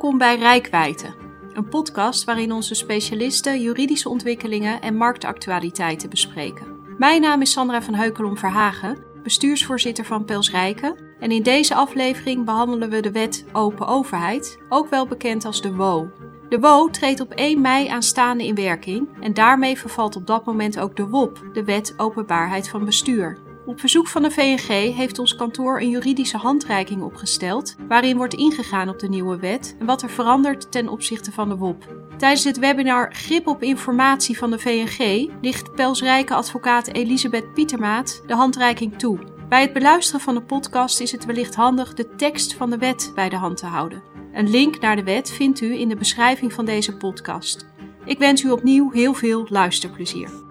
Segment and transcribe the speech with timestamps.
[0.00, 1.14] Welkom bij Rijkwijde,
[1.52, 6.66] een podcast waarin onze specialisten juridische ontwikkelingen en marktactualiteiten bespreken.
[6.98, 10.96] Mijn naam is Sandra van Heukelom Verhagen, bestuursvoorzitter van Pels Rijken.
[11.18, 15.74] En in deze aflevering behandelen we de wet Open Overheid, ook wel bekend als de
[15.74, 16.10] WO.
[16.48, 20.78] De WO treedt op 1 mei aanstaande in werking en daarmee vervalt op dat moment
[20.78, 23.38] ook de WOP, de Wet Openbaarheid van Bestuur.
[23.66, 28.88] Op verzoek van de VNG heeft ons kantoor een juridische handreiking opgesteld, waarin wordt ingegaan
[28.88, 31.94] op de nieuwe wet en wat er verandert ten opzichte van de WOP.
[32.16, 38.34] Tijdens het webinar Grip op informatie van de VNG ligt Pelsrijke advocaat Elisabeth Pietermaat de
[38.34, 39.18] handreiking toe.
[39.48, 43.12] Bij het beluisteren van de podcast is het wellicht handig de tekst van de wet
[43.14, 44.02] bij de hand te houden.
[44.32, 47.66] Een link naar de wet vindt u in de beschrijving van deze podcast.
[48.04, 50.49] Ik wens u opnieuw heel veel luisterplezier.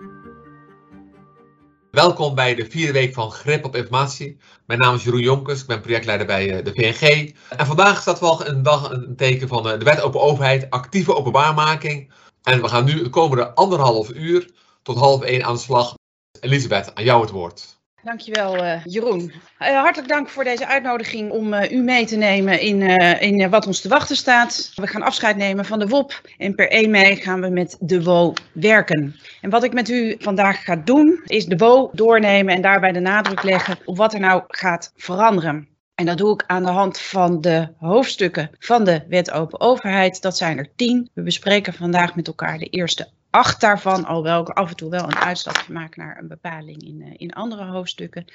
[1.91, 4.37] Welkom bij de vierde week van Grip op Informatie.
[4.65, 7.33] Mijn naam is Jeroen Jonkers, ik ben projectleider bij eh, de VNG.
[7.49, 11.15] En vandaag staat wel een dag een teken van eh, de Wet Open Overheid, actieve
[11.15, 12.13] openbaarmaking.
[12.43, 14.51] En we gaan nu de komende anderhalf uur
[14.83, 15.93] tot half één aan de slag.
[16.39, 17.78] Elisabeth, aan jou het woord.
[18.03, 19.31] Dankjewel uh, Jeroen.
[19.59, 22.81] Uh, hartelijk dank voor deze uitnodiging om uh, u mee te nemen in,
[23.19, 24.71] in wat ons te wachten staat.
[24.75, 28.03] We gaan afscheid nemen van de WOP en per 1 mei gaan we met de
[28.03, 29.15] WO werken.
[29.41, 32.99] En wat ik met u vandaag ga doen is de WO doornemen en daarbij de
[32.99, 35.67] nadruk leggen op wat er nou gaat veranderen.
[35.95, 40.21] En dat doe ik aan de hand van de hoofdstukken van de Wet Open Overheid.
[40.21, 41.09] Dat zijn er tien.
[41.13, 45.03] We bespreken vandaag met elkaar de eerste acht daarvan, alhoewel ik af en toe wel
[45.03, 48.25] een uitstapje maak naar een bepaling in, uh, in andere hoofdstukken.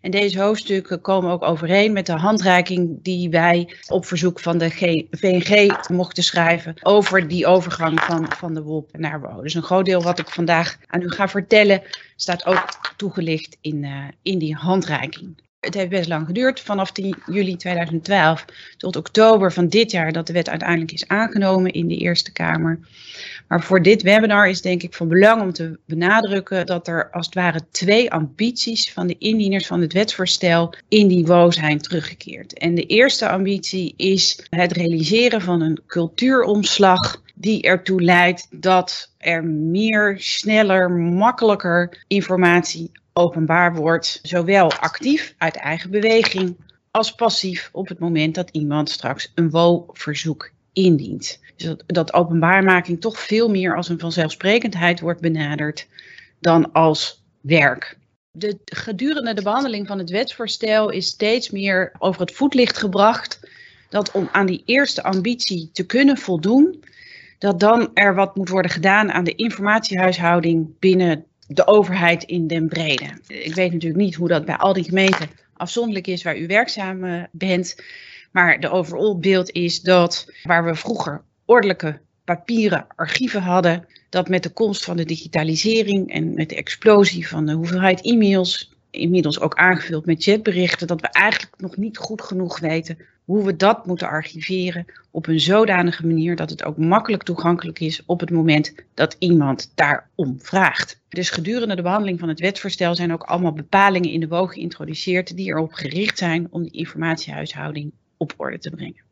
[0.00, 4.68] En deze hoofdstukken komen ook overeen met de handreiking die wij op verzoek van de
[4.68, 4.80] G
[5.10, 9.42] VNG mochten schrijven over die overgang van, van de WOP naar WO.
[9.42, 11.82] Dus een groot deel wat ik vandaag aan u ga vertellen
[12.16, 15.44] staat ook toegelicht in, uh, in die handreiking.
[15.66, 18.44] Het heeft best lang geduurd, vanaf 10 juli 2012
[18.76, 22.78] tot oktober van dit jaar, dat de wet uiteindelijk is aangenomen in de Eerste Kamer.
[23.48, 27.26] Maar voor dit webinar is denk ik van belang om te benadrukken dat er als
[27.26, 32.58] het ware twee ambities van de indieners van het wetsvoorstel in die WO zijn teruggekeerd.
[32.58, 39.44] En de eerste ambitie is het realiseren van een cultuuromslag die ertoe leidt dat er
[39.44, 46.56] meer, sneller, makkelijker informatie openbaar wordt, zowel actief uit eigen beweging
[46.90, 51.40] als passief op het moment dat iemand straks een WO-verzoek indient.
[51.56, 55.86] Dus dat, dat openbaarmaking toch veel meer als een vanzelfsprekendheid wordt benaderd
[56.40, 57.98] dan als werk.
[58.30, 63.40] De, gedurende de behandeling van het wetsvoorstel is steeds meer over het voetlicht gebracht
[63.88, 66.84] dat om aan die eerste ambitie te kunnen voldoen,
[67.38, 72.68] dat dan er wat moet worden gedaan aan de informatiehuishouding binnen de overheid in den
[72.68, 73.04] brede.
[73.26, 77.04] Ik weet natuurlijk niet hoe dat bij al die gemeenten afzonderlijk is waar u werkzaam
[77.04, 77.76] eh, bent.
[78.30, 84.42] Maar de overal beeld is dat waar we vroeger ordelijke papieren archieven hadden, dat met
[84.42, 89.54] de komst van de digitalisering en met de explosie van de hoeveelheid e-mails, inmiddels ook
[89.54, 94.08] aangevuld met chatberichten, dat we eigenlijk nog niet goed genoeg weten hoe we dat moeten
[94.08, 99.16] archiveren op een zodanige manier dat het ook makkelijk toegankelijk is op het moment dat
[99.18, 101.00] iemand daarom vraagt.
[101.08, 105.36] Dus gedurende de behandeling van het wetsvoorstel zijn ook allemaal bepalingen in de WO geïntroduceerd
[105.36, 109.02] die erop gericht zijn om de informatiehuishouding op orde te brengen.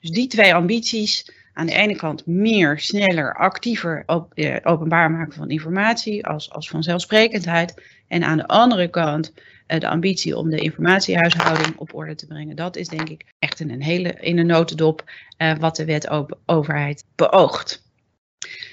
[0.00, 5.32] Dus die twee ambities, aan de ene kant meer, sneller, actiever op, eh, openbaar maken
[5.32, 7.82] van informatie als, als vanzelfsprekendheid.
[8.08, 9.32] En aan de andere kant
[9.78, 12.56] de ambitie om de informatiehuishouding op orde te brengen.
[12.56, 15.04] Dat is denk ik echt in een hele in een notendop
[15.38, 16.08] uh, wat de wet
[16.46, 17.82] overheid beoogt.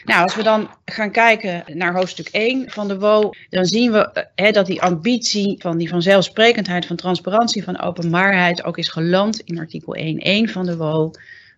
[0.03, 4.27] Nou, als we dan gaan kijken naar hoofdstuk 1 van de WO, dan zien we
[4.35, 9.59] hè, dat die ambitie van die vanzelfsprekendheid, van transparantie, van openbaarheid ook is geland in
[9.59, 9.95] artikel
[10.47, 11.11] 1.1 van de WO,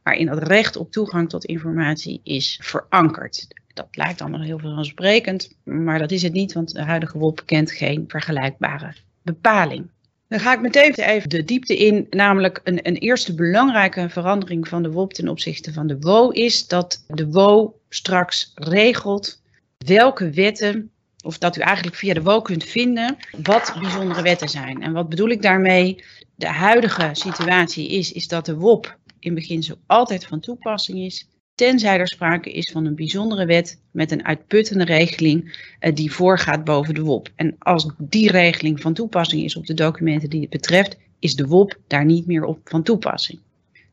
[0.03, 3.47] waarin het recht op toegang tot informatie is verankerd.
[3.73, 7.71] Dat lijkt allemaal heel vanzelfsprekend, maar dat is het niet, want de huidige WO kent
[7.71, 8.93] geen vergelijkbare
[9.23, 9.91] bepaling.
[10.27, 14.83] Dan ga ik meteen even de diepte in, namelijk een, een eerste belangrijke verandering van
[14.83, 19.41] de WOP ten opzichte van de WO is dat de WO straks regelt
[19.77, 20.91] welke wetten,
[21.23, 24.81] of dat u eigenlijk via de WO kunt vinden wat bijzondere wetten zijn.
[24.81, 26.03] En wat bedoel ik daarmee?
[26.35, 31.99] De huidige situatie is, is dat de WOP in beginsel altijd van toepassing is, tenzij
[31.99, 36.93] er sprake is van een bijzondere wet met een uitputtende regeling uh, die voorgaat boven
[36.93, 37.29] de WOP.
[37.35, 41.47] En als die regeling van toepassing is op de documenten die het betreft, is de
[41.47, 43.39] WOP daar niet meer op van toepassing.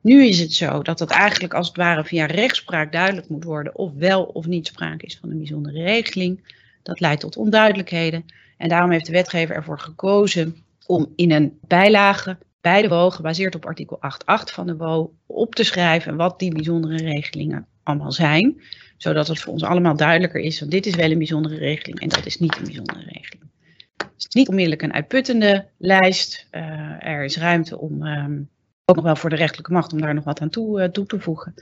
[0.00, 3.76] Nu is het zo dat dat eigenlijk als het ware via rechtspraak duidelijk moet worden
[3.76, 6.54] of wel of niet sprake is van een bijzondere regeling.
[6.82, 8.24] Dat leidt tot onduidelijkheden
[8.56, 10.56] en daarom heeft de wetgever ervoor gekozen
[10.86, 15.54] om in een bijlage bij de WO, gebaseerd op artikel 8.8 van de WO, op
[15.54, 18.62] te schrijven wat die bijzondere regelingen allemaal zijn.
[18.96, 22.08] Zodat het voor ons allemaal duidelijker is, want dit is wel een bijzondere regeling en
[22.08, 23.50] dat is niet een bijzondere regeling.
[23.96, 26.46] Het is niet onmiddellijk een uitputtende lijst.
[26.52, 28.48] Uh, er is ruimte om, um,
[28.84, 31.06] ook nog wel voor de rechterlijke macht, om daar nog wat aan toe, uh, toe
[31.06, 31.54] te voegen.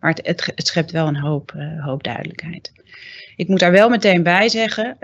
[0.00, 2.72] Maar het, het, schept wel een hoop, uh, hoop duidelijkheid.
[3.36, 4.96] Ik moet daar wel meteen bij zeggen,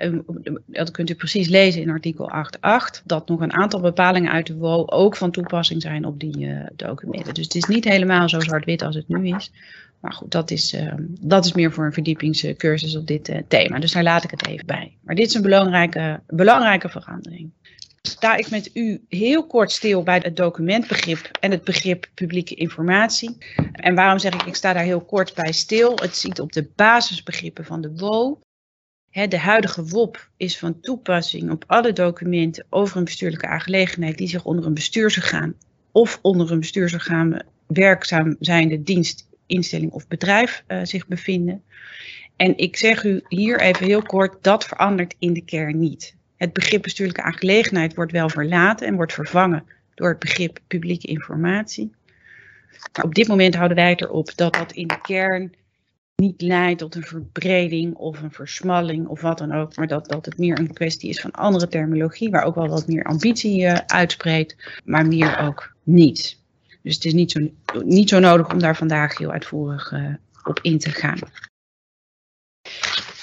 [0.66, 2.30] dat kunt u precies lezen in artikel
[2.98, 6.38] 8.8, dat nog een aantal bepalingen uit de WO ook van toepassing zijn op die
[6.38, 7.34] uh, documenten.
[7.34, 9.52] Dus het is niet helemaal zo zwart-wit als het nu is.
[10.00, 13.78] Maar goed, dat is, uh, dat is meer voor een verdiepingscursus op dit uh, thema.
[13.78, 14.96] Dus daar laat ik het even bij.
[15.00, 17.50] Maar dit is een belangrijke, belangrijke verandering.
[18.08, 23.36] Sta ik met u heel kort stil bij het documentbegrip en het begrip publieke informatie.
[23.72, 25.94] En waarom zeg ik, ik sta daar heel kort bij stil?
[25.94, 28.40] Het ziet op de basisbegrippen van de WO.
[29.10, 34.44] de huidige WOP is van toepassing op alle documenten over een bestuurlijke aangelegenheid die zich
[34.44, 35.54] onder een bestuursorgaan
[35.92, 41.62] of onder een bestuursorgaan werkzaam zijnde dienst, instelling of bedrijf uh, zich bevinden.
[42.36, 46.20] En ik zeg u hier even heel kort, dat verandert in de kern niet.
[46.42, 51.92] Het begrip bestuurlijke aangelegenheid wordt wel verlaten en wordt vervangen door het begrip publieke informatie.
[53.02, 55.54] Op dit moment houden wij het erop dat dat in de kern
[56.16, 60.24] niet leidt tot een verbreding of een versmalling of wat dan ook, maar dat, dat
[60.24, 63.78] het meer een kwestie is van andere terminologie, waar ook wel wat meer ambitie uh,
[63.86, 66.38] uitspreekt, maar meer ook niet.
[66.82, 67.50] Dus het is niet zo,
[67.84, 70.14] niet zo nodig om daar vandaag heel uitvoerig uh,
[70.44, 71.18] op in te gaan.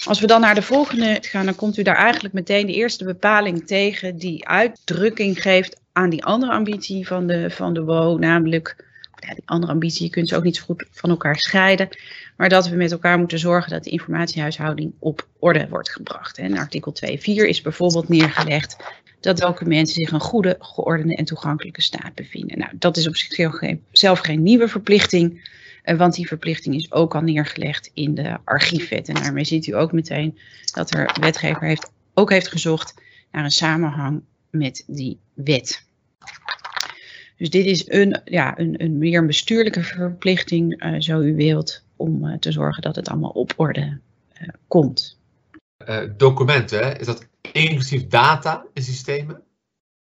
[0.06, 3.04] Als we dan naar de volgende gaan, dan komt u daar eigenlijk meteen de eerste
[3.04, 8.86] bepaling tegen die uitdrukking geeft aan die andere ambitie van de, van de WO, namelijk
[9.16, 11.90] ja, die andere ambitie, je kunt ze ook niet zo goed van elkaar scheiden,
[12.38, 16.38] maar dat we met elkaar moeten zorgen dat de informatiehuishouding op orde wordt gebracht.
[16.38, 18.78] En artikel 2.4 is bijvoorbeeld neergelegd
[19.20, 22.58] dat documenten zich in goede, geordende en toegankelijke staat bevinden.
[22.58, 25.58] Nou, dat is op zichzelf geen, zelf geen nieuwe verplichting.
[25.84, 29.08] Uh, want die verplichting is ook al neergelegd in de archiefwet.
[29.08, 30.38] En daarmee ziet u ook meteen
[30.74, 32.94] dat er wetgever heeft, ook heeft gezocht
[33.32, 35.88] naar een samenhang met die wet.
[37.38, 41.84] Dus dit is een, ja, een, een meer een bestuurlijke verplichting, uh, zo u wilt,
[41.96, 44.00] om uh, te zorgen dat het allemaal op orde
[44.68, 45.18] komt.
[46.18, 49.42] documenten, is dat inclusief data en systemen?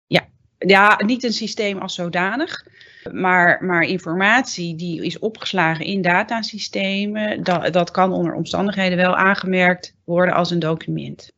[0.07, 0.29] Ja.
[0.59, 2.67] ja, niet een systeem als zodanig.
[3.13, 9.95] Maar, maar informatie die is opgeslagen in datasystemen, dat, dat kan onder omstandigheden wel aangemerkt
[10.05, 11.33] worden als een document.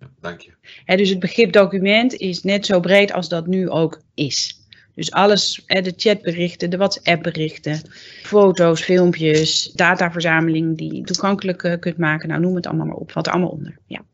[0.00, 0.52] Ja, dank je.
[0.84, 4.60] He, dus het begrip document is net zo breed als dat nu ook is.
[4.94, 7.80] Dus alles, de chatberichten, de WhatsApp-berichten,
[8.22, 12.28] foto's, filmpjes, dataverzameling die je toegankelijk kunt maken.
[12.28, 13.78] Nou, noem het allemaal maar op, wat er allemaal onder.
[13.86, 14.04] Ja.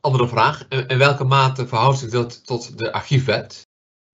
[0.00, 3.68] Andere vraag, in welke mate verhoudt zich dat tot de archiefwet?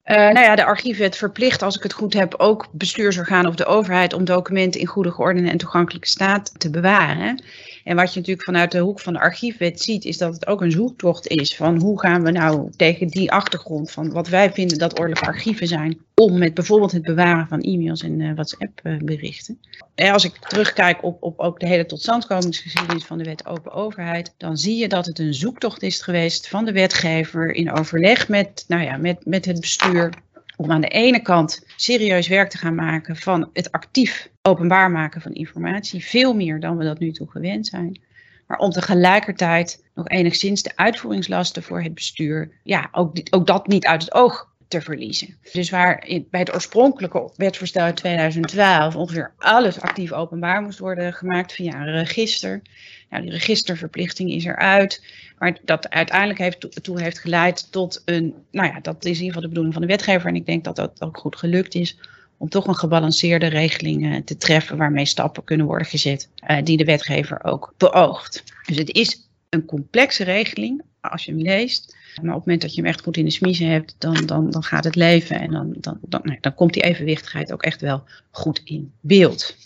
[0.07, 3.65] Uh, nou ja, de archiefwet verplicht, als ik het goed heb, ook bestuursorganen of de
[3.65, 7.43] overheid om documenten in goede, geordende en toegankelijke staat te bewaren.
[7.87, 10.61] En wat je natuurlijk vanuit de hoek van de archiefwet ziet, is dat het ook
[10.61, 14.79] een zoektocht is van hoe gaan we nou tegen die achtergrond van wat wij vinden
[14.79, 19.61] dat ordelijke archieven zijn, om met bijvoorbeeld het bewaren van e-mails en uh, WhatsApp-berichten.
[19.95, 24.35] En als ik terugkijk op, op ook de hele totstandkomingsgeschiedenis van de wet open overheid,
[24.37, 28.65] dan zie je dat het een zoektocht is geweest van de wetgever in overleg met,
[28.69, 30.13] nou ja, met, met het bestuur
[30.57, 35.21] om aan de ene kant serieus werk te gaan maken van het actief openbaar maken
[35.21, 38.01] van informatie, veel meer dan we dat nu toe gewend zijn.
[38.47, 43.87] Maar om tegelijkertijd nog enigszins de uitvoeringslasten voor het bestuur, ja, ook, ook dat niet
[43.87, 45.37] uit het oog te verliezen.
[45.53, 51.53] Dus waar bij het oorspronkelijke wetsvoorstel uit 2012 ongeveer alles actief openbaar moest worden gemaakt
[51.53, 52.63] via een register.
[53.11, 55.05] Nou, die registerverplichting is eruit.
[55.39, 59.27] Maar dat uiteindelijk heeft, toe heeft geleid tot een, nou ja, dat is in ieder
[59.27, 60.29] geval de bedoeling van de wetgever.
[60.29, 61.99] En ik denk dat dat ook goed gelukt is
[62.37, 66.77] om toch een gebalanceerde regeling uh, te treffen waarmee stappen kunnen worden gezet uh, die
[66.77, 68.45] de wetgever ook beoogt.
[68.67, 71.96] Dus het is een complexe regeling als je hem leest.
[72.23, 74.51] Maar op het moment dat je hem echt goed in de smiezen hebt, dan, dan,
[74.51, 77.81] dan gaat het leven en dan, dan, dan, nee, dan komt die evenwichtigheid ook echt
[77.81, 79.57] wel goed in beeld.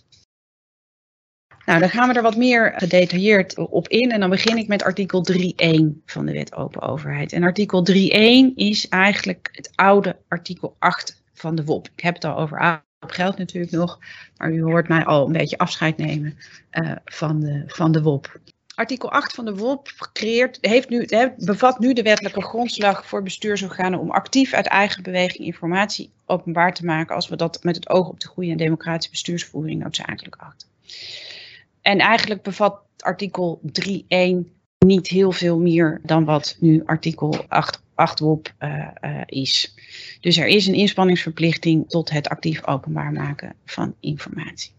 [1.66, 4.10] Nou, dan gaan we er wat meer gedetailleerd op in.
[4.10, 5.38] En dan begin ik met artikel 3.1
[6.06, 7.32] van de Wet Open Overheid.
[7.32, 7.96] En artikel 3.1
[8.54, 11.88] is eigenlijk het oude artikel 8 van de WOP.
[11.96, 13.98] Ik heb het al over oud geldt natuurlijk nog,
[14.36, 16.38] maar u hoort mij al een beetje afscheid nemen
[16.72, 18.40] uh, van, de, van de WOP.
[18.80, 23.98] Artikel 8 van de WOP creëert, heeft nu, bevat nu de wettelijke grondslag voor bestuursorganen
[23.98, 28.08] om actief uit eigen beweging informatie openbaar te maken als we dat met het oog
[28.08, 30.68] op de goede en democratische bestuursvoering noodzakelijk achten.
[31.82, 34.06] En eigenlijk bevat artikel 3.1
[34.78, 37.44] niet heel veel meer dan wat nu artikel
[37.84, 38.54] 8WOP
[39.26, 39.74] is.
[40.20, 44.70] Dus er is een inspanningsverplichting tot het actief openbaar maken van informatie.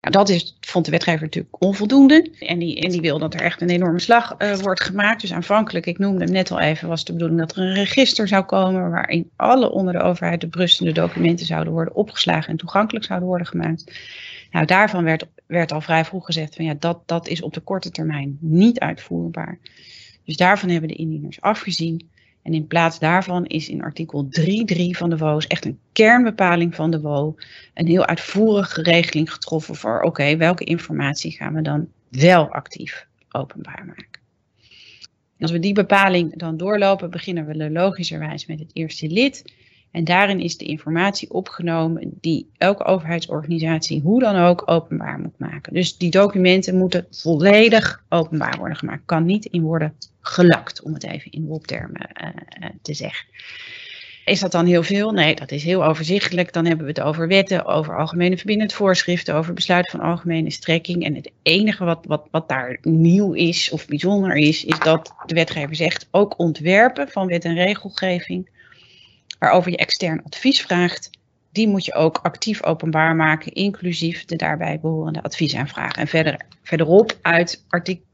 [0.00, 2.30] Nou, dat is, vond de wetgever natuurlijk onvoldoende.
[2.38, 5.20] En die, en die wil dat er echt een enorme slag uh, wordt gemaakt.
[5.20, 8.28] Dus aanvankelijk, ik noemde hem net al even, was de bedoeling dat er een register
[8.28, 8.90] zou komen.
[8.90, 13.46] waarin alle onder de overheid de berustende documenten zouden worden opgeslagen en toegankelijk zouden worden
[13.46, 13.92] gemaakt.
[14.50, 17.60] Nou, daarvan werd, werd al vrij vroeg gezegd van ja, dat, dat is op de
[17.60, 19.58] korte termijn niet uitvoerbaar.
[20.24, 22.10] Dus daarvan hebben de indieners afgezien.
[22.42, 24.44] En in plaats daarvan is in artikel 3.3
[24.90, 27.34] van de WO's echt een kernbepaling van de WO
[27.74, 33.84] een heel uitvoerige regeling getroffen voor oké, welke informatie gaan we dan wel actief openbaar
[33.86, 34.20] maken.
[35.38, 39.52] als we die bepaling dan doorlopen, beginnen we logischerwijs met het eerste lid.
[39.90, 45.74] En daarin is de informatie opgenomen die elke overheidsorganisatie hoe dan ook openbaar moet maken.
[45.74, 49.02] Dus die documenten moeten volledig openbaar worden gemaakt.
[49.04, 53.26] Kan niet in worden gelakt, om het even in WOP-termen uh, te zeggen.
[54.24, 55.10] Is dat dan heel veel?
[55.10, 56.52] Nee, dat is heel overzichtelijk.
[56.52, 61.04] Dan hebben we het over wetten, over algemene verbindende voorschriften, over besluiten van algemene strekking.
[61.04, 65.34] En het enige wat, wat, wat daar nieuw is of bijzonder is, is dat de
[65.34, 68.48] wetgever zegt ook ontwerpen van wet en regelgeving
[69.40, 71.10] waarover je extern advies vraagt,
[71.52, 76.02] die moet je ook actief openbaar maken, inclusief de daarbij behorende adviesaanvragen.
[76.02, 77.64] En verder, verderop uit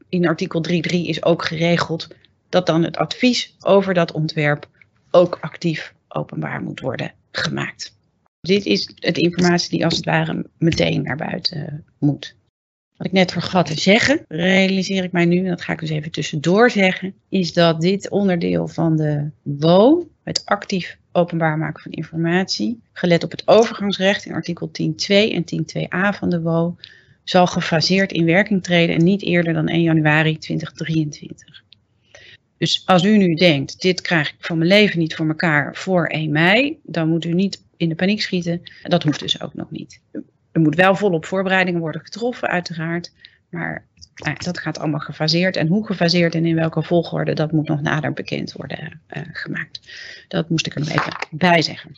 [0.09, 2.07] in artikel 3.3 is ook geregeld
[2.49, 4.69] dat dan het advies over dat ontwerp
[5.11, 7.95] ook actief openbaar moet worden gemaakt.
[8.41, 12.35] Dit is het informatie die als het ware meteen naar buiten moet.
[12.97, 15.89] Wat ik net vergat te zeggen, realiseer ik mij nu, en dat ga ik dus
[15.89, 21.91] even tussendoor zeggen, is dat dit onderdeel van de WO, het actief openbaar maken van
[21.91, 26.75] informatie, gelet op het overgangsrecht in artikel 10.2 en 10.2a van de WO,
[27.23, 31.63] zal gefaseerd in werking treden en niet eerder dan 1 januari 2023.
[32.57, 36.07] Dus als u nu denkt, dit krijg ik van mijn leven niet voor elkaar voor
[36.07, 38.61] 1 mei, dan moet u niet in de paniek schieten.
[38.83, 40.01] Dat hoeft dus ook nog niet.
[40.51, 43.11] Er moet wel volop voorbereidingen worden getroffen, uiteraard.
[43.49, 43.85] Maar
[44.17, 45.55] nou, dat gaat allemaal gefaseerd.
[45.55, 49.79] En hoe gefaseerd en in welke volgorde, dat moet nog nader bekend worden uh, gemaakt.
[50.27, 51.95] Dat moest ik er even bij zeggen.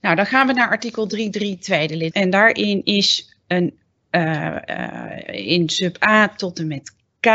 [0.00, 2.12] Nou, dan gaan we naar artikel 3.3 tweede lid.
[2.12, 3.78] En daarin is een,
[4.10, 7.26] uh, uh, in sub A tot en met K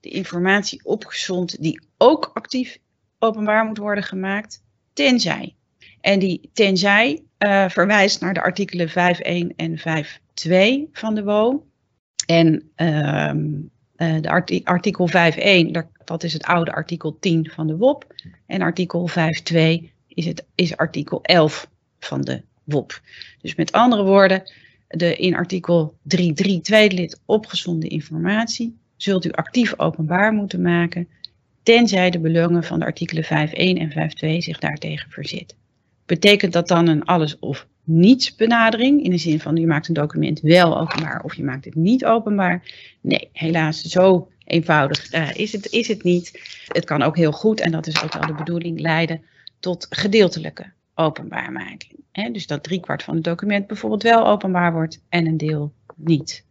[0.00, 2.78] de informatie opgezond die ook actief
[3.18, 4.62] openbaar moet worden gemaakt,
[4.92, 5.54] tenzij.
[6.00, 7.22] En die tenzij
[7.68, 11.64] verwijst naar de artikelen 5.1 en 5.2 van de WO.
[12.26, 15.14] En uh, de artikel 5.1,
[16.04, 18.14] dat is het oude artikel 10 van de WOP.
[18.46, 19.56] En artikel 5.2
[20.08, 23.00] is, is artikel 11 van de WOP.
[23.40, 24.42] Dus met andere woorden,
[24.88, 31.08] de in artikel 3.3 tweede lid opgezonde informatie zult u actief openbaar moeten maken,
[31.62, 35.54] tenzij de belangen van de artikelen 5.1 en 5.2 zich daartegen verzet.
[36.06, 39.94] Betekent dat dan een alles of niets benadering, in de zin van je maakt een
[39.94, 42.62] document wel openbaar of je maakt het niet openbaar.
[43.00, 46.40] Nee, helaas, zo eenvoudig uh, is, het, is het niet.
[46.66, 49.22] Het kan ook heel goed, en dat is ook wel de bedoeling, leiden
[49.60, 51.92] tot gedeeltelijke openbaarmaking.
[52.32, 56.44] Dus dat driekwart van het document bijvoorbeeld wel openbaar wordt en een deel niet.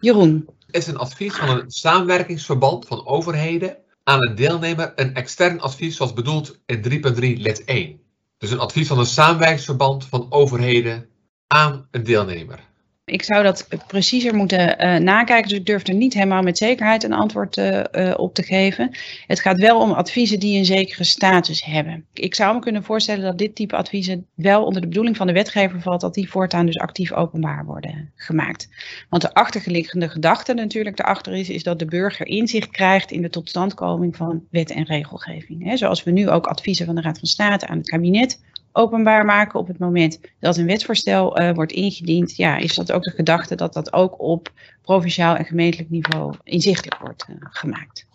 [0.00, 0.48] Jeroen.
[0.70, 6.12] Is een advies van een samenwerkingsverband van overheden aan een deelnemer een extern advies zoals
[6.12, 8.01] bedoeld in 3.3 lid 1?
[8.42, 11.08] Dus een advies van een samenwerkingsverband van overheden
[11.46, 12.71] aan een deelnemer.
[13.12, 17.04] Ik zou dat preciezer moeten uh, nakijken, dus ik durf er niet helemaal met zekerheid
[17.04, 18.90] een antwoord uh, uh, op te geven.
[19.26, 22.06] Het gaat wel om adviezen die een zekere status hebben.
[22.12, 25.32] Ik zou me kunnen voorstellen dat dit type adviezen wel onder de bedoeling van de
[25.32, 28.68] wetgever valt, dat die voortaan dus actief openbaar worden gemaakt.
[29.08, 33.30] Want de achterliggende gedachte natuurlijk daarachter is, is dat de burger inzicht krijgt in de
[33.30, 35.78] totstandkoming van wet en regelgeving.
[35.78, 38.40] Zoals we nu ook adviezen van de Raad van State aan het kabinet
[38.72, 43.02] openbaar maken op het moment dat een wetsvoorstel uh, wordt ingediend, ja, is dat ook
[43.02, 44.50] de gedachte dat dat ook op
[44.82, 48.06] provinciaal en gemeentelijk niveau inzichtelijk wordt uh, gemaakt.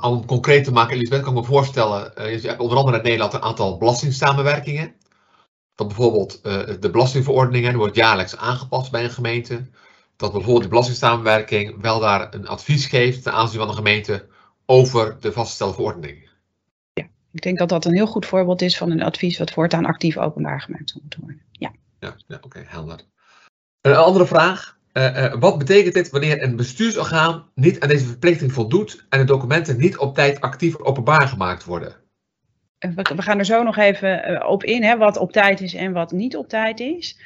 [0.00, 3.02] Om concreet te maken, Elisabeth, kan ik me voorstellen, uh, je hebt onder andere in
[3.02, 4.94] Nederland een aantal belastingsamenwerkingen.
[5.74, 6.42] Dat bijvoorbeeld
[6.80, 9.64] de belastingverordeningen wordt jaarlijks aangepast bij een gemeente.
[10.16, 14.26] Dat bijvoorbeeld de belastingssamenwerking wel daar een advies geeft ten aanzien van de gemeente
[14.66, 16.23] over de vastgestelde verordening.
[17.34, 20.16] Ik denk dat dat een heel goed voorbeeld is van een advies wat voortaan actief
[20.16, 21.42] openbaar gemaakt zou moeten worden.
[21.50, 23.00] Ja, ja, ja oké, okay, helder.
[23.80, 24.78] Een andere vraag.
[24.92, 29.24] Uh, uh, wat betekent dit wanneer een bestuursorgaan niet aan deze verplichting voldoet en de
[29.24, 31.96] documenten niet op tijd actief openbaar gemaakt worden?
[32.78, 35.92] We, we gaan er zo nog even op in, hè, wat op tijd is en
[35.92, 37.18] wat niet op tijd is.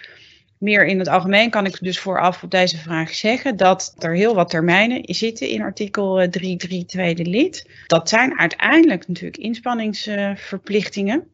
[0.58, 4.34] Meer in het algemeen kan ik dus vooraf op deze vraag zeggen dat er heel
[4.34, 6.30] wat termijnen zitten in artikel 3.3
[6.86, 7.68] tweede lid.
[7.86, 11.28] Dat zijn uiteindelijk natuurlijk inspanningsverplichtingen.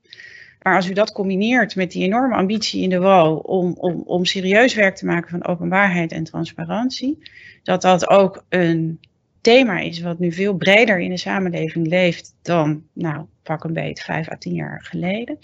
[0.62, 4.25] Maar als u dat combineert met die enorme ambitie in de WO om, om, om
[4.25, 7.19] serieus werk te maken van openbaarheid en transparantie,
[7.62, 9.00] dat dat ook een
[9.40, 14.00] thema is wat nu veel breder in de samenleving leeft dan, nou, pak een beet,
[14.00, 15.38] vijf à tien jaar geleden.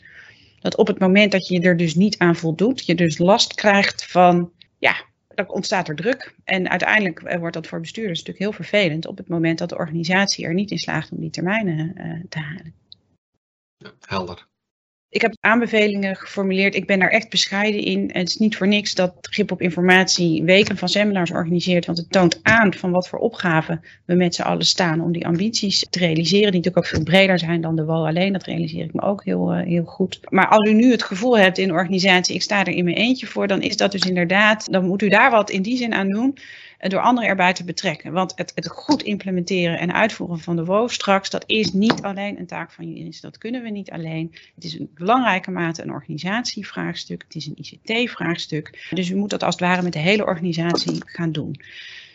[0.60, 4.06] Dat op het moment dat je er dus niet aan voldoet, je dus last krijgt
[4.06, 6.34] van, ja, dan ontstaat er druk.
[6.44, 9.78] En uiteindelijk eh, wordt dat voor bestuurders natuurlijk heel vervelend op het moment dat de
[9.78, 12.74] organisatie er niet in slaagt om die termijnen uh, te halen.
[13.76, 14.48] Ja, helder.
[15.10, 16.74] Ik heb aanbevelingen geformuleerd.
[16.74, 18.10] Ik ben daar echt bescheiden in.
[18.12, 21.86] Het is niet voor niks dat Grip op Informatie weken van seminars organiseert.
[21.86, 25.26] Want het toont aan van wat voor opgaven we met z'n allen staan om die
[25.26, 26.52] ambities te realiseren.
[26.52, 28.32] Die natuurlijk ook veel breder zijn dan de WO alleen.
[28.32, 30.20] Dat realiseer ik me ook heel, uh, heel goed.
[30.28, 32.96] Maar als u nu het gevoel hebt in de organisatie, ik sta er in mijn
[32.96, 33.46] eentje voor.
[33.46, 36.36] Dan is dat dus inderdaad, dan moet u daar wat in die zin aan doen
[36.88, 38.12] door anderen erbij te betrekken.
[38.12, 42.38] Want het, het, goed implementeren en uitvoeren van de WO straks, dat is niet alleen
[42.38, 43.22] een taak van juridische.
[43.22, 44.34] Dat kunnen we niet alleen.
[44.54, 47.22] Het is een belangrijke mate een organisatievraagstuk.
[47.22, 48.88] Het is een ICT-vraagstuk.
[48.90, 51.60] Dus u moet dat als het ware met de hele organisatie gaan doen.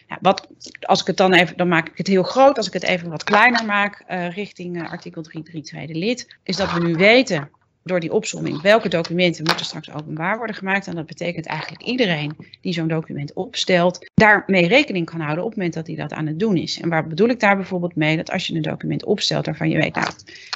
[0.08, 0.48] Ja, wat,
[0.82, 2.58] als ik het dan even, dan maak ik het heel groot.
[2.58, 6.56] Als ik het even wat kleiner maak, uh, richting uh, artikel 3.3 tweede lid, is
[6.56, 7.50] dat we nu weten
[7.86, 10.88] door die opzomming welke documenten moeten straks openbaar worden gemaakt.
[10.88, 15.58] En dat betekent eigenlijk iedereen die zo'n document opstelt, daarmee rekening kan houden op het
[15.58, 16.82] moment dat hij dat aan het doen is.
[16.82, 18.18] En waar bedoel ik daar bijvoorbeeld mee?
[18.18, 20.10] Dat als je een document opstelt waarvan je weet, nou,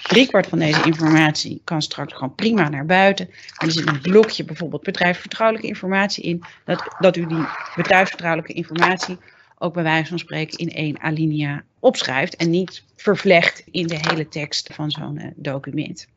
[0.03, 3.27] driekwart van deze informatie kan straks gewoon prima naar buiten.
[3.29, 7.45] Maar er zit een blokje bijvoorbeeld bedrijfsvertrouwelijke informatie in, dat, dat u die
[7.75, 9.17] bedrijfsvertrouwelijke informatie
[9.57, 14.27] ook bij wijze van spreken in één alinea opschrijft en niet vervlecht in de hele
[14.27, 16.07] tekst van zo'n uh, document.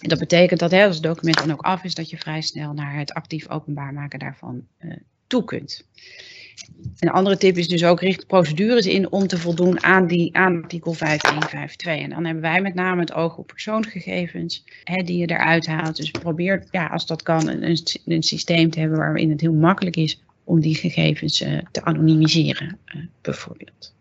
[0.00, 2.40] En dat betekent dat hè, als het document dan ook af is, dat je vrij
[2.40, 4.92] snel naar het actief openbaar maken daarvan uh,
[5.26, 5.84] toe kunt.
[6.98, 10.62] Een andere tip is dus ook richt procedures in om te voldoen aan, die, aan
[10.62, 12.04] artikel 5152.
[12.04, 15.96] En dan hebben wij met name het oog op persoonsgegevens hè, die je eruit haalt.
[15.96, 19.96] Dus probeer, ja, als dat kan, een, een systeem te hebben waarin het heel makkelijk
[19.96, 23.94] is om die gegevens uh, te anonimiseren, uh, bijvoorbeeld.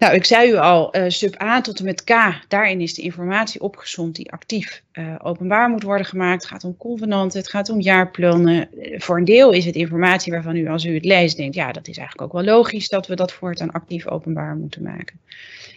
[0.00, 2.10] Nou, ik zei u al, uh, sub A tot en met K,
[2.48, 6.42] daarin is de informatie opgezond die actief uh, openbaar moet worden gemaakt.
[6.42, 8.68] Het gaat om convenanten, het gaat om jaarplannen.
[8.96, 11.88] voor een deel is het informatie waarvan u, als u het leest, denkt, ja, dat
[11.88, 15.20] is eigenlijk ook wel logisch dat we dat voortaan actief openbaar moeten maken.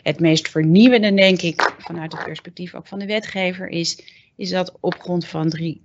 [0.03, 4.03] Het meest vernieuwende, denk ik, vanuit het perspectief ook van de wetgever, is,
[4.35, 5.81] is dat op grond van 3,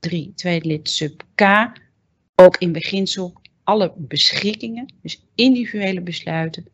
[0.00, 1.42] 3 tweede lid sub K,
[2.34, 3.32] ook in beginsel
[3.64, 6.66] alle beschikkingen, dus individuele besluiten,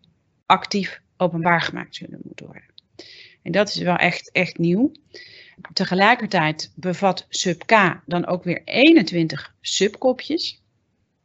[0.47, 2.77] actief openbaar gemaakt zullen moeten worden.
[3.43, 4.93] En dat is wel echt, echt nieuw.
[5.73, 10.63] Tegelijkertijd bevat sub K dan ook weer 21 subkopjes.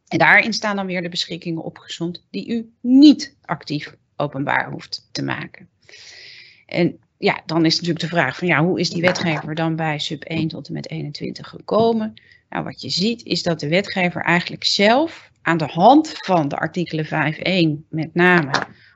[0.08, 5.23] En daarin staan dan weer de beschikkingen opgezond die u niet actief openbaar hoeft te
[5.23, 5.69] maken.
[6.65, 9.99] En ja, dan is natuurlijk de vraag van ja, hoe is die wetgever dan bij
[9.99, 12.13] sub 1 tot en met 21 gekomen?
[12.49, 16.58] Nou, wat je ziet is dat de wetgever eigenlijk zelf aan de hand van de
[16.58, 18.51] artikelen 5.1 met name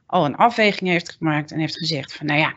[0.07, 2.55] al een afweging heeft gemaakt en heeft gezegd van nou ja,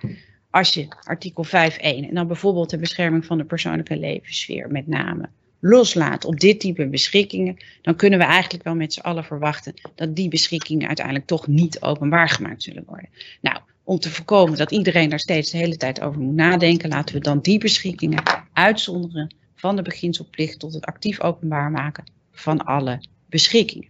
[0.50, 5.28] als je artikel 5.1 en dan bijvoorbeeld de bescherming van de persoonlijke levenssfeer met name
[5.60, 10.16] loslaat op dit type beschikkingen, dan kunnen we eigenlijk wel met z'n allen verwachten dat
[10.16, 13.08] die beschikkingen uiteindelijk toch niet openbaar gemaakt zullen worden.
[13.40, 17.14] Nou, om te voorkomen dat iedereen daar steeds de hele tijd over moet nadenken, laten
[17.14, 23.02] we dan die beschikkingen uitzonderen van de beginselplicht tot het actief openbaar maken van alle
[23.26, 23.88] beschikkingen.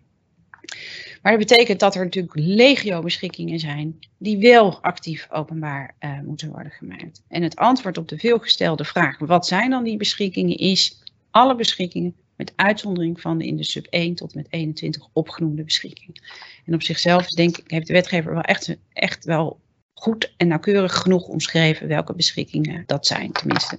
[1.22, 6.50] Maar dat betekent dat er natuurlijk legio beschikkingen zijn die wel actief openbaar uh, moeten
[6.50, 7.22] worden gemaakt.
[7.28, 12.14] En het antwoord op de veelgestelde vraag, wat zijn dan die beschikkingen, is alle beschikkingen
[12.37, 16.22] met uitzondering van de in de sub 1 tot met 21 opgenoemde beschikkingen.
[16.66, 19.61] En op zichzelf denk ik, heeft de wetgever wel echt, echt wel
[19.92, 23.33] goed en nauwkeurig genoeg omschreven welke beschikkingen dat zijn.
[23.33, 23.78] Tenminste,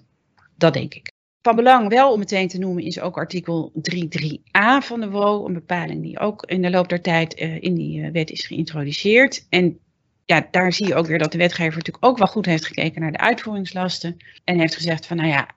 [0.56, 1.12] dat denk ik.
[1.41, 5.54] Van belang wel om meteen te noemen is ook artikel 3.3a van de WO, een
[5.54, 9.45] bepaling die ook in de loop der tijd uh, in die uh, wet is geïntroduceerd.
[9.49, 9.80] En
[10.25, 13.01] ja, daar zie je ook weer dat de wetgever natuurlijk ook wel goed heeft gekeken
[13.01, 15.47] naar de uitvoeringslasten en heeft gezegd van nou ja,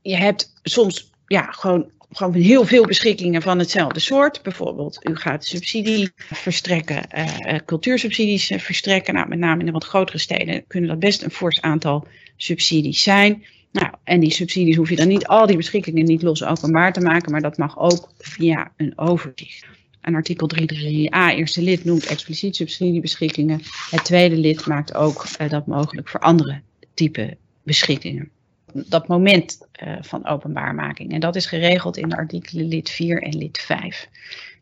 [0.00, 4.42] je hebt soms ja, gewoon, gewoon heel veel beschikkingen van hetzelfde soort.
[4.42, 9.14] Bijvoorbeeld, u gaat subsidie verstrekken, uh, cultuursubsidies verstrekken.
[9.14, 12.06] Nou, met name in de wat grotere steden kunnen dat best een fors aantal
[12.36, 13.44] subsidies zijn.
[13.72, 17.00] Nou, en die subsidies hoef je dan niet, al die beschikkingen niet los openbaar te
[17.00, 19.66] maken, maar dat mag ook via een overzicht.
[20.00, 23.60] En artikel 3.3a, eerste lid noemt expliciet subsidiebeschikkingen.
[23.90, 26.60] Het tweede lid maakt ook uh, dat mogelijk voor andere
[26.94, 28.30] type beschikkingen.
[28.72, 31.12] dat moment uh, van openbaarmaking.
[31.12, 34.08] En dat is geregeld in de artikelen lid 4 en lid 5.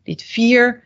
[0.03, 0.83] Lid 4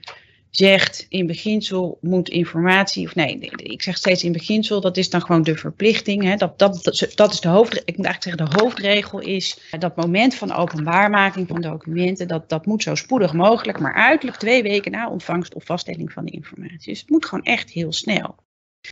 [0.57, 5.21] zegt in beginsel moet informatie, of nee, ik zeg steeds in beginsel, dat is dan
[5.21, 6.23] gewoon de verplichting.
[6.23, 9.95] Hè, dat, dat, dat is de hoofd, ik moet eigenlijk zeggen, de hoofdregel is dat
[9.95, 14.91] moment van openbaarmaking van documenten, dat, dat moet zo spoedig mogelijk, maar uiterlijk twee weken
[14.91, 16.89] na ontvangst of vaststelling van de informatie.
[16.91, 18.35] Dus het moet gewoon echt heel snel.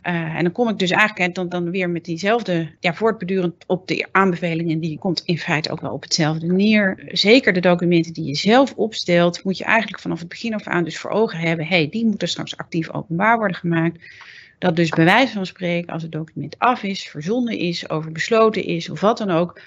[0.02, 3.88] Uh, en dan kom ik dus eigenlijk dan, dan weer met diezelfde, ja, voortbedurend op
[3.88, 7.02] de aanbevelingen, die komt in feite ook wel op hetzelfde neer.
[7.06, 10.84] Zeker de documenten die je zelf opstelt, moet je eigenlijk vanaf het begin af aan
[10.84, 14.04] dus voor ogen hebben, hey, die moeten straks actief openbaar worden gemaakt.
[14.58, 18.90] Dat dus bij wijze van spreken, als het document af is, verzonden is, overbesloten is
[18.90, 19.60] of wat dan ook,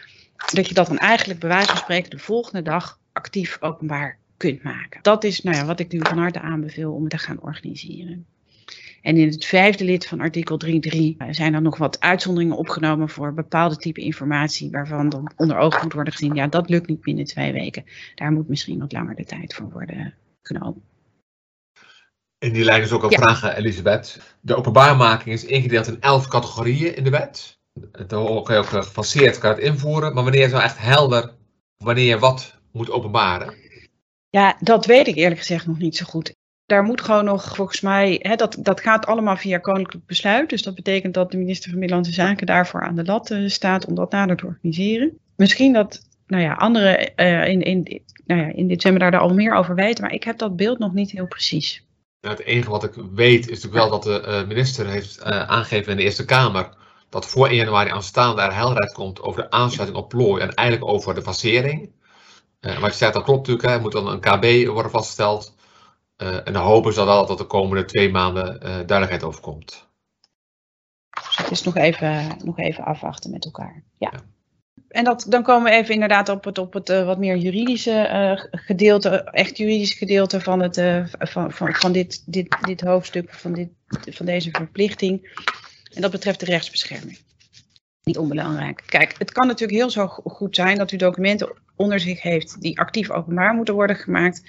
[0.53, 4.63] dat je dat dan eigenlijk bij wijze van spreken de volgende dag actief openbaar kunt
[4.63, 4.99] maken.
[5.01, 8.25] Dat is nou ja, wat ik nu van harte aanbeveel om het te gaan organiseren.
[9.07, 13.09] En in het vijfde lid van artikel 3.3 eh, zijn er nog wat uitzonderingen opgenomen
[13.09, 17.01] voor bepaalde type informatie waarvan dan onder ogen moet worden gezien, ja dat lukt niet
[17.01, 17.85] binnen twee weken.
[18.15, 20.81] Daar moet misschien wat langer de tijd voor worden genomen.
[22.37, 23.17] In die lijn is ook een ja.
[23.17, 24.35] vraag, Elisabeth.
[24.41, 27.59] De openbaarmaking is ingedeeld in elf categorieën in de wet.
[27.91, 31.33] Het kan je ook gefaseerd kan het invoeren, maar wanneer is nou echt helder
[31.77, 33.53] wanneer je wat moet openbaren?
[34.29, 36.35] Ja, dat weet ik eerlijk gezegd nog niet zo goed
[36.67, 40.49] daar moet gewoon nog, volgens mij, hè, dat, dat gaat allemaal via koninklijk besluit.
[40.49, 43.86] Dus dat betekent dat de minister van Binnenlandse Zaken daarvoor aan de lat uh, staat
[43.86, 45.17] om dat nader te organiseren.
[45.36, 49.53] Misschien dat nou ja, anderen uh, in, in, nou ja, in december daar al meer
[49.53, 51.86] over weten, maar ik heb dat beeld nog niet heel precies.
[52.21, 55.91] Nou, het enige wat ik weet is natuurlijk wel dat de uh, minister heeft aangegeven
[55.91, 56.69] in de Eerste Kamer
[57.10, 60.89] dat voor 1 januari aanstaande er helderheid komt over de aansluiting op plooi en eigenlijk
[60.91, 61.91] over de facering.
[62.60, 65.56] wat je zegt, dat klopt natuurlijk, er moet dan een KB worden vastgesteld.
[66.23, 69.88] Uh, en dan hopen ze wel dat de komende twee maanden uh, duidelijkheid over komt.
[71.10, 73.84] Dus het is nog even, nog even afwachten met elkaar.
[73.97, 74.10] Ja.
[74.13, 74.19] ja.
[74.88, 78.49] En dat, dan komen we even inderdaad op het, op het uh, wat meer juridische
[78.51, 80.82] gedeelte, echt juridische gedeelte van, het,
[81.19, 85.41] van, van, van dit, dit, dit hoofdstuk, van, dit, van deze verplichting.
[85.93, 87.19] En dat betreft de rechtsbescherming.
[88.03, 88.84] Niet onbelangrijk.
[88.86, 92.80] Kijk, het kan natuurlijk heel zo goed zijn dat u documenten onder zich heeft die
[92.80, 94.41] actief openbaar moeten worden gemaakt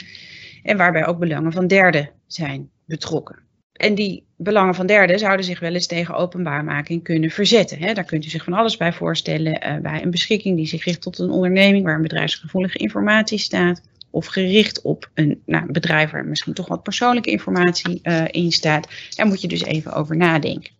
[0.62, 3.38] en waarbij ook belangen van derden zijn betrokken.
[3.72, 7.94] En die belangen van derden zouden zich wel eens tegen openbaarmaking kunnen verzetten.
[7.94, 9.66] Daar kunt u zich van alles bij voorstellen.
[9.66, 13.82] Uh, bij een beschikking die zich richt tot een onderneming waar een bedrijfsgevoelige informatie staat.
[14.10, 18.88] Of gericht op een nou, bedrijf waar misschien toch wat persoonlijke informatie uh, in staat.
[19.16, 20.72] Daar moet je dus even over nadenken.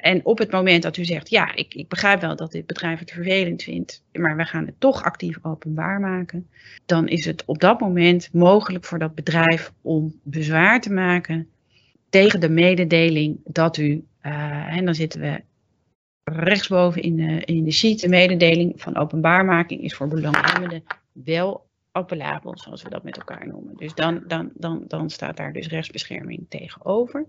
[0.00, 2.98] En op het moment dat u zegt, ja, ik, ik begrijp wel dat dit bedrijf
[2.98, 6.48] het vervelend vindt, maar we gaan het toch actief openbaar maken,
[6.86, 11.48] dan is het op dat moment mogelijk voor dat bedrijf om bezwaar te maken
[12.08, 15.42] tegen de mededeling dat u, uh, en dan zitten we
[16.24, 20.82] rechtsboven in de, in de sheet, de mededeling van openbaarmaking is voor belanghebbenden
[21.12, 23.76] wel appellabel, zoals we dat met elkaar noemen.
[23.76, 27.26] Dus dan, dan, dan, dan staat daar dus rechtsbescherming tegenover.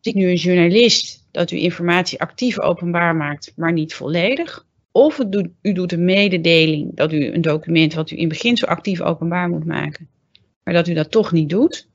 [0.00, 4.66] Ziet nu een journalist dat u informatie actief openbaar maakt, maar niet volledig.
[4.92, 8.66] Of doet, u doet een mededeling dat u een document wat u in begin zo
[8.66, 10.08] actief openbaar moet maken,
[10.64, 11.88] maar dat u dat toch niet doet.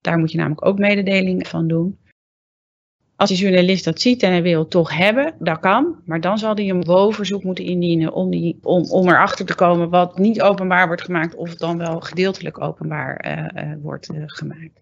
[0.00, 1.98] Daar moet je namelijk ook mededelingen van doen.
[3.16, 5.96] Als die journalist dat ziet en hij wil het toch hebben, dat kan.
[6.04, 9.90] Maar dan zal hij een WO-verzoek moeten indienen om, die, om, om erachter te komen
[9.90, 14.80] wat niet openbaar wordt gemaakt of dan wel gedeeltelijk openbaar uh, uh, wordt uh, gemaakt.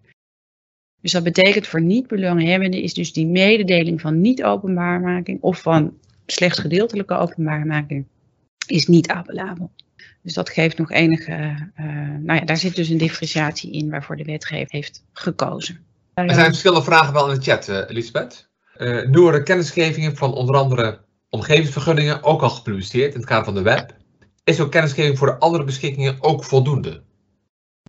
[1.05, 5.93] Dus dat betekent voor niet-belanghebbenden is dus die mededeling van niet-openbaarmaking of van
[6.25, 8.05] slechts gedeeltelijke openbaarmaking
[8.67, 9.71] is niet appellabel.
[10.21, 11.85] Dus dat geeft nog enige, uh,
[12.19, 15.79] nou ja, daar zit dus een differentiatie in waarvoor de wetgever heeft gekozen.
[16.13, 18.49] Er zijn verschillende vragen wel in de chat, uh, Elisabeth.
[18.77, 23.53] Uh, nu worden kennisgevingen van onder andere omgevingsvergunningen ook al gepubliceerd in het kader van
[23.53, 23.95] de web.
[24.43, 27.03] Is ook kennisgeving voor de andere beschikkingen ook voldoende?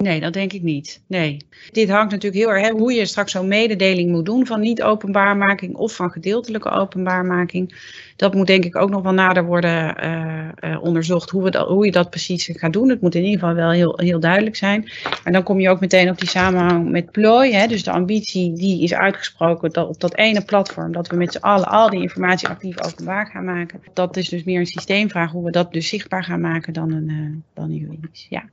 [0.02, 1.02] Nee, dat denk ik niet.
[1.06, 1.36] Nee.
[1.72, 5.94] Dit hangt natuurlijk heel erg hoe je straks zo'n mededeling moet doen van niet-openbaarmaking of
[5.94, 7.74] van gedeeltelijke openbaarmaking.
[8.16, 11.68] Dat moet denk ik ook nog wel nader worden uh, uh, onderzocht hoe, we dat,
[11.68, 12.88] hoe je dat precies gaat doen.
[12.88, 14.90] Het moet in ieder geval wel heel, heel duidelijk zijn.
[15.24, 17.52] En dan kom je ook meteen op die samenhang met plooi.
[17.52, 21.32] Hè, dus de ambitie die is uitgesproken dat op dat ene platform dat we met
[21.32, 23.82] z'n allen al die informatie actief openbaar gaan maken.
[23.92, 27.08] Dat is dus meer een systeemvraag hoe we dat dus zichtbaar gaan maken dan een,
[27.08, 28.26] uh, dan een juridisch.
[28.28, 28.44] Ja.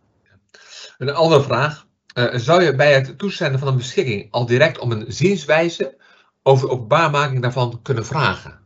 [1.08, 1.88] Een andere vraag.
[2.18, 5.98] Uh, zou je bij het toezenden van een beschikking al direct om een zienswijze
[6.44, 8.60] over de openbaarmaking daarvan kunnen vragen?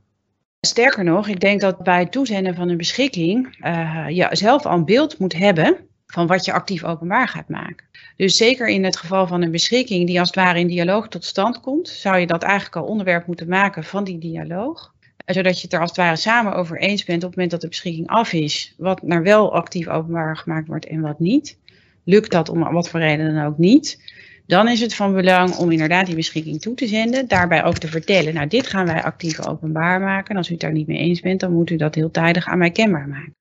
[0.62, 4.74] Sterker nog, ik denk dat bij het toezenden van een beschikking uh, je zelf al
[4.74, 7.86] een beeld moet hebben van wat je actief openbaar gaat maken.
[8.16, 11.26] Dus zeker in het geval van een beschikking die als het ware in dialoog tot
[11.26, 14.94] stand komt, zou je dat eigenlijk al onderwerp moeten maken van die dialoog.
[15.26, 17.62] zodat je het er als het ware samen over eens bent op het moment dat
[17.62, 21.58] de beschikking af is, wat naar wel actief openbaar gemaakt wordt en wat niet.
[22.08, 24.00] Lukt dat om wat voor reden dan ook niet,
[24.46, 27.28] dan is het van belang om inderdaad die beschikking toe te zenden.
[27.28, 30.30] Daarbij ook te vertellen, nou dit gaan wij actief openbaar maken.
[30.30, 32.48] En als u het daar niet mee eens bent, dan moet u dat heel tijdig
[32.48, 33.36] aan mij kenbaar maken.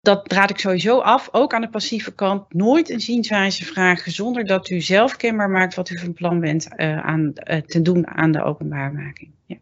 [0.00, 2.54] Dat raad ik sowieso af, ook aan de passieve kant.
[2.54, 6.68] Nooit een zienswijze vragen zonder dat u zelf kenbaar maakt wat u van plan bent
[6.76, 9.30] uh, aan, uh, te doen aan de openbaarmaking.
[9.46, 9.56] Ja.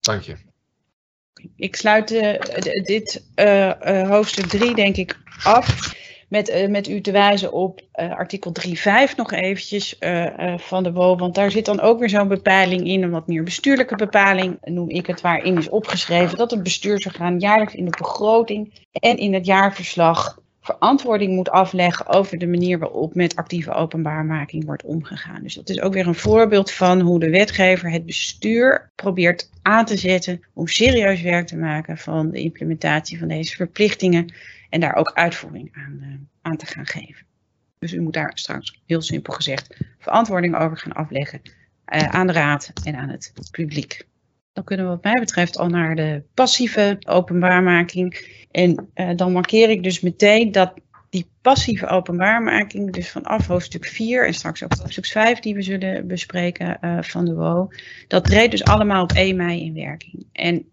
[0.00, 0.36] Dank je.
[1.56, 2.38] Ik sluit uh,
[2.82, 3.24] dit
[4.08, 6.00] hoofdstuk 3 denk ik af
[6.32, 8.72] met, uh, met u te wijzen op uh, artikel 3.5
[9.16, 11.16] nog eventjes uh, van de WO.
[11.16, 14.88] Want daar zit dan ook weer zo'n bepaling in, een wat meer bestuurlijke bepaling, noem
[14.88, 19.46] ik het, waarin is opgeschreven dat het bestuursorgaan jaarlijks in de begroting en in het
[19.46, 25.42] jaarverslag verantwoording moet afleggen over de manier waarop met actieve openbaarmaking wordt omgegaan.
[25.42, 29.84] Dus dat is ook weer een voorbeeld van hoe de wetgever het bestuur probeert aan
[29.84, 34.32] te zetten om serieus werk te maken van de implementatie van deze verplichtingen
[34.72, 37.26] en daar ook uitvoering aan, uh, aan te gaan geven.
[37.78, 41.40] Dus u moet daar straks, heel simpel gezegd, verantwoording over gaan afleggen
[41.94, 44.06] uh, aan de raad en aan het publiek.
[44.52, 48.30] Dan kunnen we wat mij betreft al naar de passieve openbaarmaking.
[48.50, 50.74] En uh, dan markeer ik dus meteen dat
[51.10, 56.06] die passieve openbaarmaking, dus vanaf hoofdstuk 4 en straks ook hoofdstuk 5 die we zullen
[56.06, 57.68] bespreken van de WO,
[58.08, 60.26] dat treedt dus allemaal op 1 mei in werking.
[60.32, 60.71] En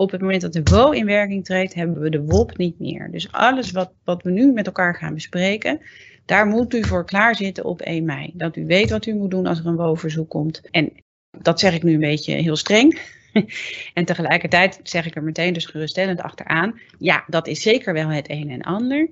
[0.00, 3.10] op het moment dat de WO in werking treedt, hebben we de WOP niet meer.
[3.10, 5.80] Dus alles wat, wat we nu met elkaar gaan bespreken,
[6.24, 8.30] daar moet u voor klaarzitten op 1 mei.
[8.34, 10.60] Dat u weet wat u moet doen als er een WO-verzoek komt.
[10.70, 10.92] En
[11.38, 13.00] dat zeg ik nu een beetje heel streng.
[13.94, 16.80] en tegelijkertijd zeg ik er meteen dus geruststellend achteraan.
[16.98, 19.08] Ja, dat is zeker wel het een en ander.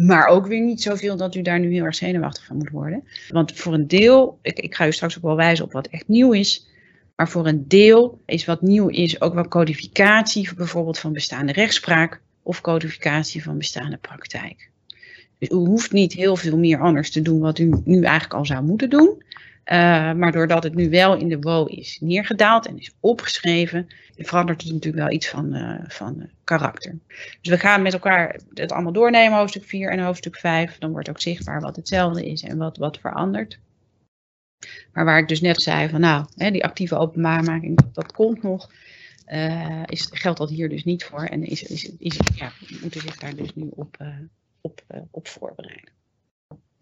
[0.00, 3.04] Maar ook weer niet zoveel dat u daar nu heel erg zenuwachtig van moet worden.
[3.28, 6.08] Want voor een deel, ik, ik ga u straks ook wel wijzen op wat echt
[6.08, 6.66] nieuw is.
[7.16, 12.20] Maar voor een deel is wat nieuw is ook wel codificatie, bijvoorbeeld van bestaande rechtspraak
[12.42, 14.70] of codificatie van bestaande praktijk.
[15.38, 18.46] Dus u hoeft niet heel veel meer anders te doen wat u nu eigenlijk al
[18.46, 19.22] zou moeten doen.
[19.72, 24.62] Uh, maar doordat het nu wel in de WO is neergedaald en is opgeschreven, verandert
[24.62, 26.98] het natuurlijk wel iets van, uh, van uh, karakter.
[27.40, 30.78] Dus we gaan met elkaar het allemaal doornemen, hoofdstuk 4 en hoofdstuk 5.
[30.78, 33.58] Dan wordt ook zichtbaar wat hetzelfde is en wat, wat verandert.
[34.92, 38.70] Maar waar ik dus net zei van nou, hè, die actieve openbaarmaking, dat, komt nog.
[39.32, 43.34] Uh, is, geldt dat hier dus niet voor en is, is, ja, moeten zich daar
[43.34, 44.08] dus nu op, uh,
[44.60, 45.94] op, uh, op voorbereiden.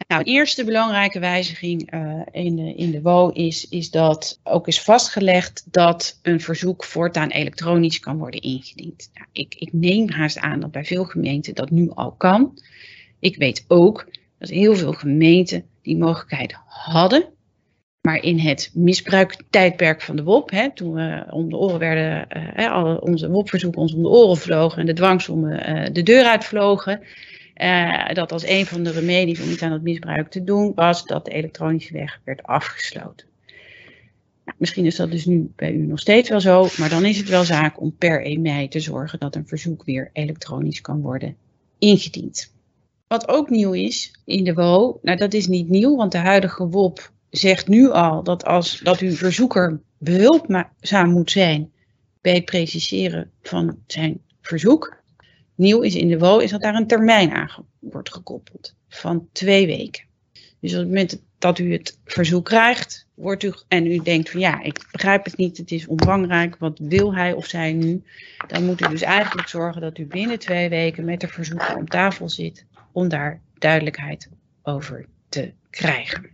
[0.09, 1.93] Nou, eerste belangrijke wijziging
[2.31, 7.29] in, de, in de WO is, is dat ook is vastgelegd dat een verzoek voortaan
[7.29, 9.11] elektronisch kan worden ingediend.
[9.15, 12.59] Nou, ik, ik neem haast aan dat bij veel gemeenten dat nu al kan.
[13.19, 14.09] Ik weet ook
[14.39, 17.34] dat heel veel gemeenten die mogelijkheid hadden
[18.07, 22.73] maar in het misbruiktijdperk van de WOP, hè, toen we om de oren werden, uh,
[22.73, 27.01] alle onze WOP-verzoeken ons om de oren vlogen en de dwangsommen uh, de deur uitvlogen,
[27.57, 31.07] uh, dat als een van de remedies om iets aan het misbruik te doen, was
[31.07, 33.27] dat de elektronische weg werd afgesloten.
[34.45, 37.17] Nou, misschien is dat dus nu bij u nog steeds wel zo, maar dan is
[37.17, 41.01] het wel zaak om per 1 mei te zorgen dat een verzoek weer elektronisch kan
[41.01, 41.37] worden
[41.79, 42.53] ingediend.
[43.07, 46.69] Wat ook nieuw is in de WO, nou dat is niet nieuw, want de huidige
[46.69, 51.73] WOP zegt nu al dat als dat uw verzoeker behulpzaam moet zijn
[52.21, 55.03] bij het preciseren van zijn verzoek.
[55.55, 59.67] Nieuw is in de WO is dat daar een termijn aan wordt gekoppeld van twee
[59.67, 60.05] weken.
[60.61, 64.41] Dus op het moment dat u het verzoek krijgt, wordt u, en u denkt van
[64.41, 68.03] ja, ik begrijp het niet, het is omvangrijk, wat wil hij of zij nu?
[68.47, 71.89] Dan moet u dus eigenlijk zorgen dat u binnen twee weken met de verzoeker om
[71.89, 74.29] tafel zit om daar duidelijkheid
[74.63, 76.34] over te krijgen.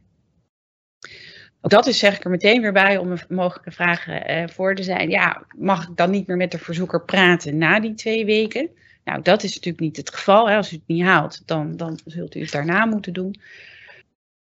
[1.60, 4.82] Ook dat is zeg ik er meteen weer bij om mogelijke vragen uh, voor te
[4.82, 5.10] zijn.
[5.10, 8.68] Ja, mag ik dan niet meer met de verzoeker praten na die twee weken?
[9.04, 10.48] Nou, dat is natuurlijk niet het geval.
[10.48, 10.56] Hè.
[10.56, 13.40] Als u het niet haalt, dan, dan zult u het daarna moeten doen.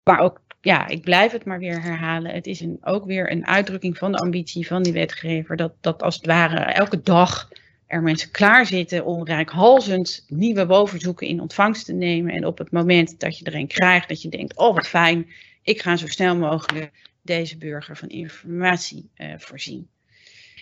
[0.03, 2.35] Maar ook, ja, ik blijf het maar weer herhalen.
[2.35, 5.57] Het is een, ook weer een uitdrukking van de ambitie van die wetgever.
[5.57, 7.49] Dat, dat als het ware elke dag
[7.87, 12.35] er mensen klaar zitten om rijkhalzend nieuwe woonverzoeken in ontvangst te nemen.
[12.35, 15.27] En op het moment dat je er een krijgt, dat je denkt, oh wat fijn,
[15.65, 19.89] ik ga zo snel mogelijk deze burger van informatie uh, voorzien.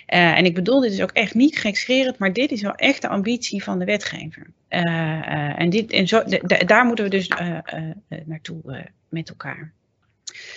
[0.07, 3.03] Uh, en ik bedoel, dit is ook echt niet gekscherend, maar dit is wel echt
[3.03, 4.47] de ambitie van de wetgever.
[4.69, 6.23] Uh, en dit, en zo,
[6.67, 7.29] daar moeten we dus
[8.25, 9.73] naartoe met elkaar.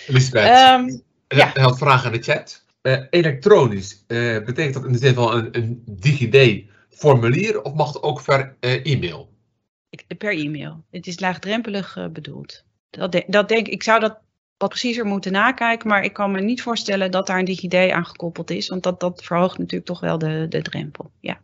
[0.06, 1.56] Elisabeth, um, ja.
[1.56, 2.64] een vraag in de chat.
[3.10, 8.56] elektronisch, betekent dat in de zin van een, een DigiD-formulier of mag het ook per
[8.60, 9.32] e-mail?
[10.18, 10.84] Per e-mail.
[10.90, 12.64] Het is laagdrempelig bedoeld.
[12.90, 14.18] Dat, de, dat denk ik, zou dat
[14.58, 15.88] wat preciezer moeten nakijken.
[15.88, 18.68] Maar ik kan me niet voorstellen dat daar een DigiD aan gekoppeld is.
[18.68, 21.10] Want dat, dat verhoogt natuurlijk toch wel de, de drempel.
[21.20, 21.40] Ja.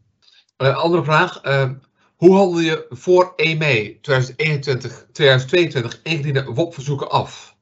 [0.59, 1.44] Uh, andere vraag.
[1.44, 1.70] Uh,
[2.16, 7.57] hoe handel je voor E EME 2021, 2022 ingediende WOP-verzoeken af?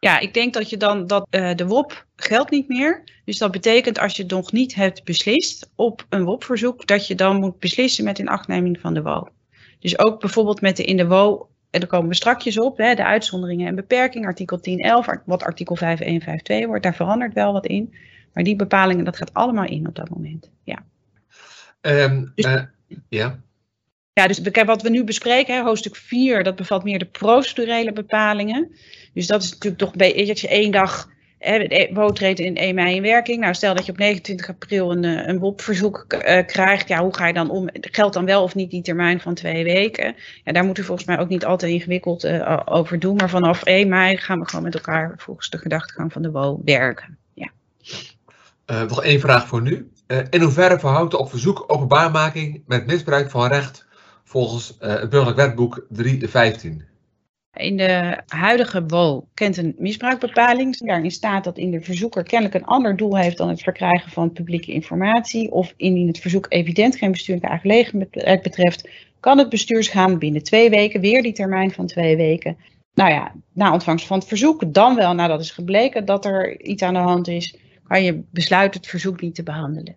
[0.00, 3.04] Ja, ik denk dat je dan dat uh, de WOP geldt niet meer.
[3.24, 7.36] Dus dat betekent als je nog niet hebt beslist op een WOP-verzoek, dat je dan
[7.36, 9.28] moet beslissen met inachtneming van de WO.
[9.78, 12.94] Dus ook bijvoorbeeld met de in de WO, en daar komen we strakjes op, hè,
[12.94, 17.94] de uitzonderingen en beperkingen, artikel 10.11, wat artikel 5152 wordt, daar verandert wel wat in.
[18.32, 20.50] Maar die bepalingen, dat gaat allemaal in op dat moment.
[20.64, 20.84] Ja.
[21.80, 22.62] Um, dus, uh,
[23.08, 23.40] ja.
[24.12, 28.76] Ja, dus wat we nu bespreken, hè, hoofdstuk 4, dat bevat meer de procedurele bepalingen.
[29.14, 31.10] Dus dat is natuurlijk toch dat je één dag
[31.92, 33.40] WO treedt in 1 mei in werking.
[33.40, 36.88] Nou, stel dat je op 29 april een, een WOP-verzoek uh, krijgt.
[36.88, 37.68] Ja, hoe ga je dan om?
[37.72, 40.14] Geldt dan wel of niet die termijn van twee weken?
[40.44, 43.16] Ja, daar moet u volgens mij ook niet altijd ingewikkeld uh, over doen.
[43.16, 46.60] Maar vanaf 1 mei gaan we gewoon met elkaar volgens de gedachtegang van de WO
[46.64, 47.18] werken.
[47.34, 47.50] Ja.
[48.66, 49.90] Uh, nog één vraag voor nu.
[50.30, 53.86] in hoeverre verhoudt de op verzoek openbaarmaking met misbruik van recht
[54.24, 56.95] volgens het burgerlijk wetboek 315?
[57.56, 60.76] In de huidige WO kent een misbruikbepaling.
[60.76, 64.32] Daarin staat dat in de verzoeker kennelijk een ander doel heeft dan het verkrijgen van
[64.32, 65.50] publieke informatie.
[65.50, 68.88] Of indien het verzoek evident geen bestuurlijke aangelegenheid betreft,
[69.20, 72.56] kan het bestuursgaan binnen twee weken, weer die termijn van twee weken.
[72.94, 76.82] Nou ja, na ontvangst van het verzoek, dan wel nadat is gebleken dat er iets
[76.82, 79.96] aan de hand is, kan je besluiten het verzoek niet te behandelen.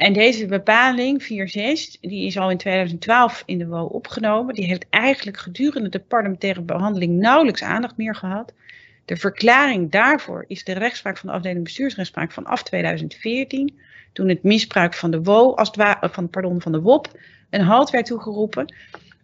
[0.00, 4.54] En deze bepaling 4.6, die is al in 2012 in de WO opgenomen.
[4.54, 8.52] Die heeft eigenlijk gedurende de parlementaire behandeling nauwelijks aandacht meer gehad.
[9.04, 13.78] De verklaring daarvoor is de rechtspraak van de afdeling bestuursrechtspraak vanaf 2014.
[14.12, 17.08] Toen het misbruik van de WO, als het van, pardon, van de WOP,
[17.50, 18.74] een halt werd toegeroepen.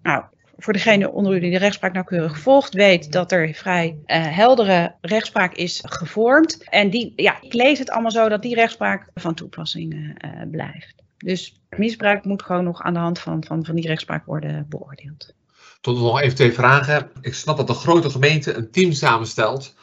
[0.02, 0.24] Nou,
[0.56, 4.94] voor degene onder u die de rechtspraak nauwkeurig gevolgd, weet dat er vrij uh, heldere
[5.00, 6.64] rechtspraak is gevormd.
[6.68, 10.94] En die, ja, ik lees het allemaal zo dat die rechtspraak van toepassing uh, blijft.
[11.16, 15.34] Dus misbruik moet gewoon nog aan de hand van, van, van die rechtspraak worden beoordeeld.
[15.80, 17.10] Tot nog even twee vragen.
[17.20, 19.74] Ik snap dat een grote gemeente een team samenstelt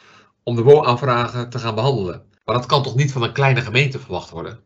[0.42, 2.22] om de WO-aanvragen te gaan behandelen.
[2.44, 4.60] Maar dat kan toch niet van een kleine gemeente verwacht worden?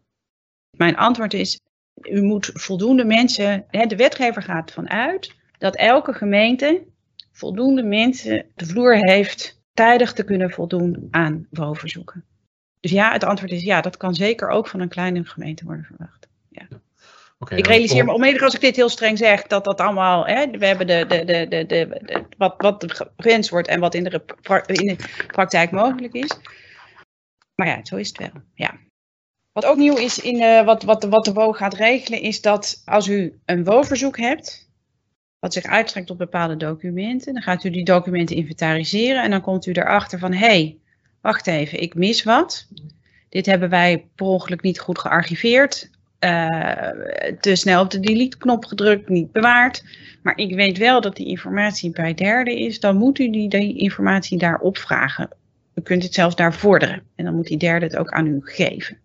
[0.77, 1.61] Mijn antwoord is,
[2.03, 6.83] u moet voldoende mensen, hè, de wetgever gaat vanuit dat elke gemeente
[7.33, 12.25] voldoende mensen de vloer heeft tijdig te kunnen voldoen aan WO-verzoeken.
[12.81, 15.85] Dus ja, het antwoord is ja, dat kan zeker ook van een kleine gemeente worden
[15.85, 16.29] verwacht.
[16.49, 16.69] Ja.
[17.39, 20.51] Okay, ik realiseer me onmiddellijk als ik dit heel streng zeg, dat dat allemaal, hè,
[20.51, 24.23] we hebben de, de, de, de, de, wat, wat gewenst wordt en wat in de,
[24.67, 26.39] in de praktijk mogelijk is.
[27.55, 28.43] Maar ja, zo is het wel.
[28.55, 28.75] Ja.
[29.53, 32.83] Wat ook nieuw is in uh, wat, wat, wat de WO gaat regelen, is dat
[32.85, 34.68] als u een WO-verzoek hebt,
[35.41, 37.33] wat zich uitstrekt op bepaalde documenten.
[37.33, 40.77] Dan gaat u die documenten inventariseren en dan komt u erachter van hé, hey,
[41.21, 42.67] wacht even, ik mis wat.
[43.29, 45.91] Dit hebben wij per ongeluk niet goed gearchiveerd.
[46.21, 46.91] Uh,
[47.41, 49.85] te snel op de delete-knop gedrukt, niet bewaard.
[50.23, 52.81] Maar ik weet wel dat die informatie bij derden is.
[52.81, 55.29] Dan moet u die, die informatie daar opvragen.
[55.75, 57.03] U kunt het zelfs daar vorderen.
[57.15, 58.99] En dan moet die derde het ook aan u geven.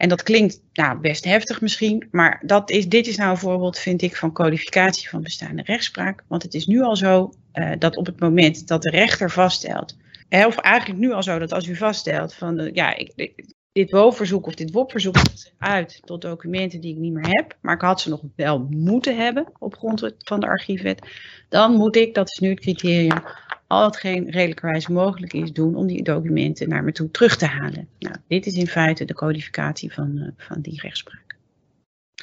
[0.00, 3.78] En dat klinkt nou, best heftig misschien, maar dat is, dit is nou een voorbeeld,
[3.78, 6.24] vind ik, van codificatie van bestaande rechtspraak.
[6.28, 9.96] Want het is nu al zo uh, dat op het moment dat de rechter vaststelt,
[10.28, 13.32] hè, of eigenlijk nu al zo dat als u vaststelt van, uh, ja, ik,
[13.72, 15.16] dit WO-verzoek of dit WOP-verzoek
[15.58, 19.16] uit tot documenten die ik niet meer heb, maar ik had ze nog wel moeten
[19.16, 21.08] hebben op grond van de archiefwet,
[21.48, 23.22] dan moet ik, dat is nu het criterium,
[23.70, 27.88] al hetgeen redelijkerwijs mogelijk is doen om die documenten naar me toe terug te halen.
[27.98, 31.36] Nou, dit is in feite de codificatie van, uh, van die rechtspraak.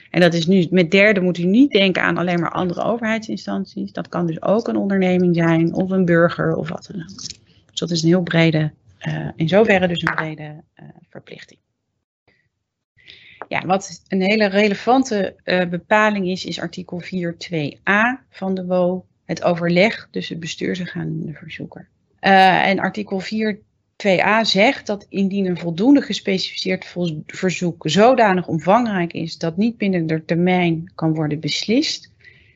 [0.10, 3.92] En dat is nu, met derde moet u niet denken aan alleen maar andere overheidsinstanties.
[3.92, 7.18] Dat kan dus ook een onderneming zijn of een burger of wat dan ook.
[7.70, 8.72] Dus dat is een heel brede,
[9.08, 11.60] uh, in zoverre dus een brede uh, verplichting.
[13.48, 15.36] Ja, wat een hele relevante
[15.70, 21.88] bepaling is, is artikel 4.2a van de WO het overleg tussen bestuursorgaan en de verzoeker.
[22.22, 23.60] Uh, en artikel 4
[24.08, 30.26] 2a zegt dat indien een voldoende gespecificeerd verzoek zodanig omvangrijk is dat niet binnen de
[30.26, 32.12] termijn kan worden beslist,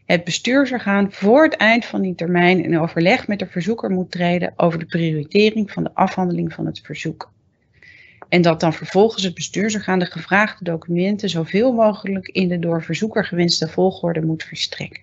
[0.05, 4.53] het bestuursorgaan voor het eind van die termijn in overleg met de verzoeker moet treden
[4.55, 7.31] over de prioritering van de afhandeling van het verzoek.
[8.30, 13.26] En dat dan vervolgens het bestuursorgaan de gevraagde documenten zoveel mogelijk in de door verzoeker
[13.26, 15.01] gewenste volgorde moet verstrekken.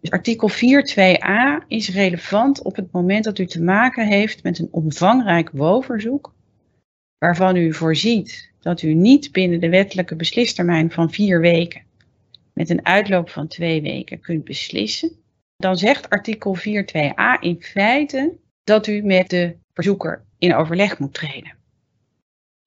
[0.00, 4.68] Dus artikel 4.2a is relevant op het moment dat u te maken heeft met een
[4.70, 6.34] omvangrijk WO-verzoek,
[7.18, 11.82] waarvan u voorziet dat u niet binnen de wettelijke beslistermijn van vier weken
[12.52, 15.10] met een uitloop van twee weken kunt beslissen.
[15.56, 21.56] Dan zegt artikel 4.2a in feite dat u met de verzoeker in overleg moet treden.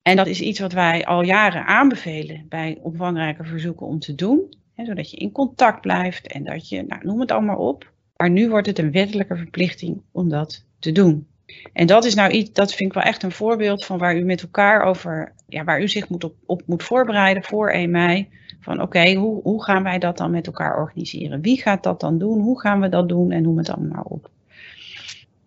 [0.02, 4.54] En dat is iets wat wij al jaren aanbevelen bij omvangrijke verzoeken om te doen.
[4.76, 7.92] Zodat je in contact blijft en dat je, nou, noem het allemaal op.
[8.16, 11.26] Maar nu wordt het een wettelijke verplichting om dat te doen.
[11.72, 14.24] En dat is nou iets, dat vind ik wel echt een voorbeeld van waar u
[14.24, 18.28] met elkaar over, ja, waar u zich moet op, op moet voorbereiden voor 1 mei.
[18.60, 21.40] Van oké, hoe, hoe gaan wij dat dan met elkaar organiseren?
[21.40, 22.40] Wie gaat dat dan doen?
[22.40, 23.30] Hoe gaan we dat doen?
[23.30, 24.30] En noem het allemaal op.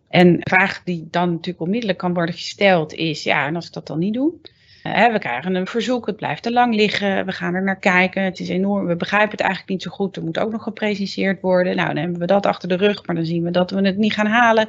[0.08, 3.74] En de vraag die dan natuurlijk onmiddellijk kan worden gesteld is, ja, en als ik
[3.74, 4.34] dat dan niet doe?
[4.88, 8.24] Uh, we krijgen een verzoek, het blijft te lang liggen, we gaan er naar kijken,
[8.24, 11.42] het is enorm, we begrijpen het eigenlijk niet zo goed, er moet ook nog gepreciseerd
[11.42, 11.76] worden.
[11.76, 13.98] Nou, dan hebben we dat achter de rug, maar dan zien we dat we het
[13.98, 14.68] niet gaan halen.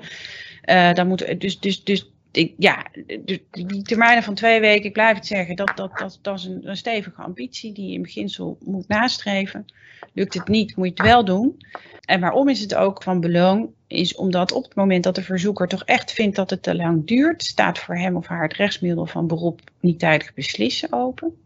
[0.65, 2.11] Uh, dan moet, dus, dus, dus
[2.59, 2.87] ja,
[3.51, 6.69] die termijnen van twee weken, ik blijf het zeggen, dat, dat, dat, dat is een,
[6.69, 9.65] een stevige ambitie die je in beginsel moet nastreven.
[10.13, 11.57] Lukt het niet, moet je het wel doen.
[12.05, 13.69] En waarom is het ook van belang?
[13.87, 17.07] Is omdat op het moment dat de verzoeker toch echt vindt dat het te lang
[17.07, 21.37] duurt, staat voor hem of haar het rechtsmiddel van beroep niet tijdig beslissen open.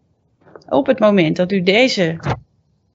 [0.69, 2.19] Op het moment dat u deze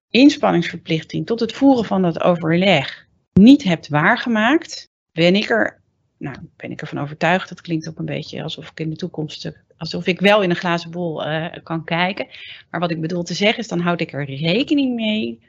[0.09, 5.83] inspanningsverplichting tot het voeren van dat overleg niet hebt waargemaakt, ben ik er
[6.26, 7.49] nou, ben ik ervan overtuigd.
[7.49, 10.55] Dat klinkt ook een beetje alsof ik in de toekomst, alsof ik wel in een
[10.55, 12.28] glazen bol uh, kan kijken.
[12.69, 15.39] Maar wat ik bedoel te zeggen is, dan houd ik er rekening mee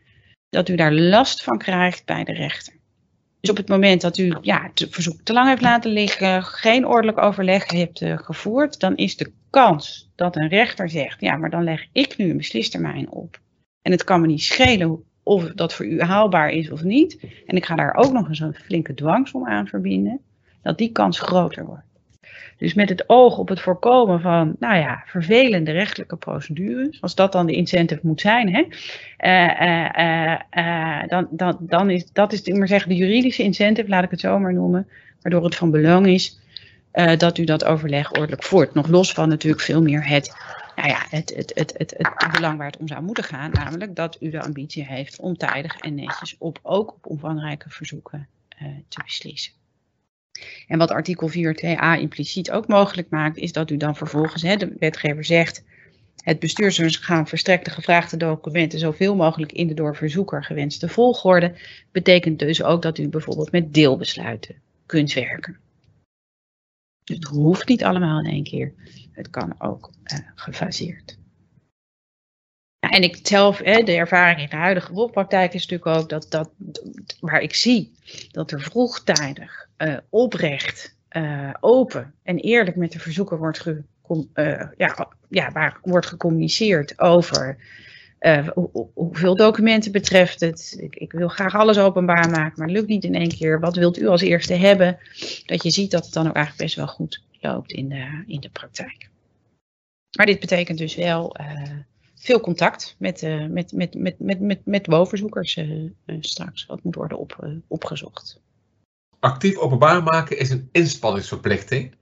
[0.48, 2.74] dat u daar last van krijgt bij de rechter.
[3.40, 6.86] Dus op het moment dat u ja, het verzoek te lang heeft laten liggen, geen
[6.86, 11.50] ordelijk overleg heeft uh, gevoerd, dan is de kans dat een rechter zegt, ja, maar
[11.50, 13.40] dan leg ik nu een beslistermijn op.
[13.82, 17.18] En het kan me niet schelen of dat voor u haalbaar is of niet.
[17.46, 20.20] En ik ga daar ook nog eens een flinke dwangsom aan verbinden
[20.66, 21.84] dat die kans groter wordt.
[22.58, 27.32] Dus met het oog op het voorkomen van, nou ja, vervelende rechtelijke procedures, als dat
[27.32, 28.64] dan de incentive moet zijn, hè,
[29.26, 34.10] uh, uh, dan, dan, dan is dat is maar zeggen, de juridische incentive, laat ik
[34.10, 34.88] het zo maar noemen,
[35.22, 36.38] waardoor het van belang is
[37.16, 38.74] dat u dat overleg ordelijk voert.
[38.74, 40.36] Nog los van natuurlijk veel meer het,
[40.76, 43.96] nou ja, het, het, het, het, het belang waar het om zou moeten gaan, namelijk
[43.96, 48.28] dat u de ambitie heeft om tijdig en netjes op, ook op omvangrijke verzoeken
[48.88, 49.52] te beslissen.
[50.68, 54.76] En wat artikel 4.2a impliciet ook mogelijk maakt, is dat u dan vervolgens, hè, de
[54.78, 55.64] wetgever zegt,
[56.26, 61.54] het bestuursorgaan verstrekt de gevraagde documenten zoveel mogelijk in de door verzoeker gewenste volgorde.
[61.92, 64.56] Betekent dus ook dat u bijvoorbeeld met deelbesluiten
[64.86, 65.58] kunt werken.
[67.04, 68.72] Het hoeft niet allemaal in één keer.
[69.12, 71.18] Het kan ook uh, gefaseerd.
[72.86, 76.26] Ja, en ik zelf, hè, de ervaring in de huidige wolpraktijk is natuurlijk ook dat,
[76.30, 76.50] dat
[77.20, 77.92] waar ik zie
[78.30, 83.82] dat er vroegtijdig uh, oprecht, uh, open en eerlijk met de verzoeker wordt, ge,
[84.34, 87.56] uh, ja, ja, waar wordt gecommuniceerd over
[88.54, 90.76] hoe, hoeveel documenten betreft het.
[90.80, 93.60] Ik, ik, wil graag alles openbaar maken, maar het lukt niet in één keer.
[93.60, 94.98] Wat wilt u als eerste hebben?
[95.46, 98.40] Dat je ziet dat het dan ook eigenlijk best wel goed loopt in de, in
[98.40, 99.08] de praktijk.
[100.16, 101.36] Maar dit betekent dus wel
[102.16, 105.90] veel contact met, uh, met, met, met, met, met, met woonverzoekers uh, uh,
[106.20, 106.66] straks.
[106.66, 108.40] Wat moet worden op, opgezocht
[109.26, 111.94] actief openbaar maken is een inspanningsverplichting.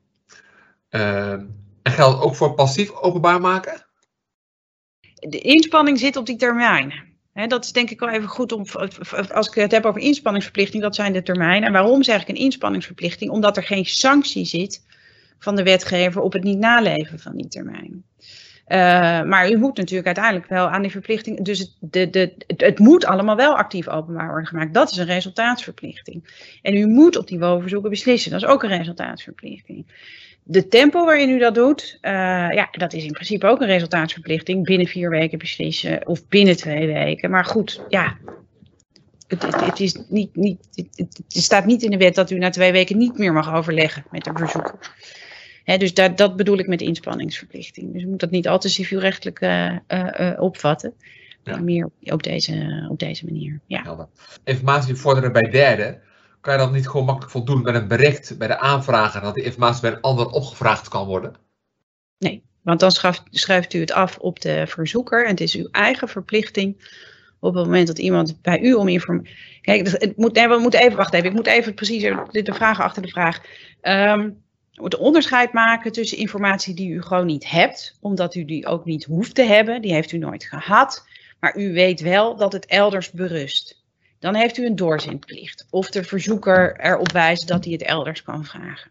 [0.89, 3.87] En geldt ook voor passief openbaar maken?
[5.19, 6.93] De inspanning zit op die termijn.
[7.33, 8.65] dat is denk ik wel even goed om,
[9.33, 11.67] als ik het heb over inspanningsverplichting, dat zijn de termijnen.
[11.67, 13.31] En waarom zeg ik een inspanningsverplichting?
[13.31, 14.87] Omdat er geen sanctie zit
[15.39, 18.05] van de wetgever op het niet naleven van die termijn.
[18.69, 21.45] Uh, maar u moet natuurlijk uiteindelijk wel aan die verplichting.
[21.45, 24.75] Dus het, de, de, het, moet allemaal wel actief openbaar worden gemaakt.
[24.75, 26.25] Dat is een resultaatsverplichting.
[26.63, 28.31] En u moet op die woonverzoeken beslissen.
[28.31, 29.87] Dat is ook een resultaatsverplichting.
[30.43, 32.11] De tempo waarin u dat doet, uh,
[32.53, 34.65] ja, dat is in principe ook een resultaatsverplichting.
[34.65, 37.31] Binnen vier weken beslissen of binnen twee weken.
[37.31, 38.17] Maar goed, ja.
[39.29, 40.59] Het, het, het is niet, niet,
[40.95, 44.05] het, staat niet in de wet dat u na twee weken niet meer mag overleggen
[44.11, 44.35] met een
[45.65, 47.93] dus dat, dat bedoel ik met inspanningsverplichting.
[47.93, 50.95] Dus je moet dat niet al te civielrechtelijk uh, uh, opvatten.
[51.45, 51.59] Ja.
[51.59, 53.61] Meer op deze, op deze manier.
[53.67, 54.09] Ja.
[54.45, 56.01] Informatie vorderen bij derden.
[56.41, 59.45] Kan je dat niet gewoon makkelijk voldoen met een bericht bij de aanvrager dat die
[59.45, 61.35] informatie bij een ander opgevraagd kan worden?
[62.19, 65.69] Nee, want dan schuift, schuift u het af op de verzoeker en het is uw
[65.71, 66.77] eigen verplichting
[67.41, 69.35] op het moment dat iemand bij u om informatie.
[69.61, 71.19] Kijk, het moet, nee, we moeten even wachten.
[71.19, 71.31] Even.
[71.31, 73.41] Ik moet even precies de vragen achter de vraag.
[73.83, 74.44] Um,
[74.75, 79.05] het onderscheid maken tussen informatie die u gewoon niet hebt, omdat u die ook niet
[79.05, 81.07] hoeft te hebben, die heeft u nooit gehad,
[81.41, 83.83] maar u weet wel dat het elders berust.
[84.19, 88.45] Dan heeft u een doorzinplicht of de verzoeker erop wijzen dat hij het elders kan
[88.45, 88.91] vragen.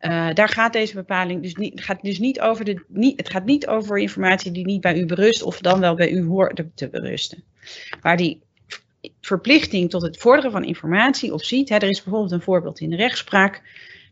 [0.00, 3.44] Uh, daar gaat deze bepaling dus niet, gaat dus niet over de, niet, het gaat
[3.44, 6.88] niet over informatie die niet bij u berust of dan wel bij u hoort te
[6.88, 7.42] berusten.
[8.00, 8.40] Waar die
[9.20, 11.70] verplichting tot het vorderen van informatie of ziet.
[11.70, 13.62] Er is bijvoorbeeld een voorbeeld in de rechtspraak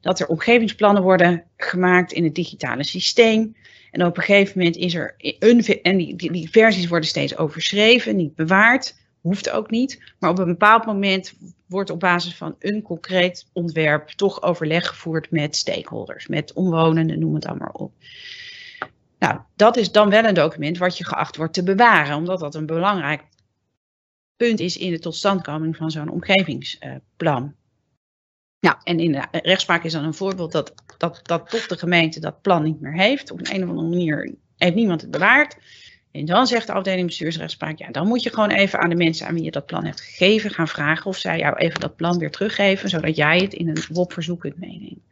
[0.01, 3.57] dat er omgevingsplannen worden gemaakt in het digitale systeem.
[3.91, 7.37] En op een gegeven moment is er een, en die, die, die versies worden steeds
[7.37, 10.13] overschreven, niet bewaard, hoeft ook niet.
[10.19, 11.35] Maar op een bepaald moment
[11.67, 17.35] wordt op basis van een concreet ontwerp toch overleg gevoerd met stakeholders, met omwonenden, noem
[17.35, 17.93] het allemaal op.
[19.19, 22.55] Nou, dat is dan wel een document wat je geacht wordt te bewaren, omdat dat
[22.55, 23.23] een belangrijk
[24.37, 27.55] punt is in de totstandkoming van zo'n omgevingsplan.
[28.61, 32.21] Nou, en in de rechtspraak is dan een voorbeeld dat, dat, dat toch de gemeente
[32.21, 33.31] dat plan niet meer heeft.
[33.31, 35.57] Op een, of andere manier heeft niemand het bewaard.
[36.11, 39.27] En dan zegt de afdeling bestuursrechtspraak, ja, dan moet je gewoon even aan de mensen
[39.27, 42.19] aan wie je dat plan hebt gegeven gaan vragen of zij jou even dat plan
[42.19, 45.03] weer teruggeven, zodat jij het in een WOP-verzoek kunt meenemen.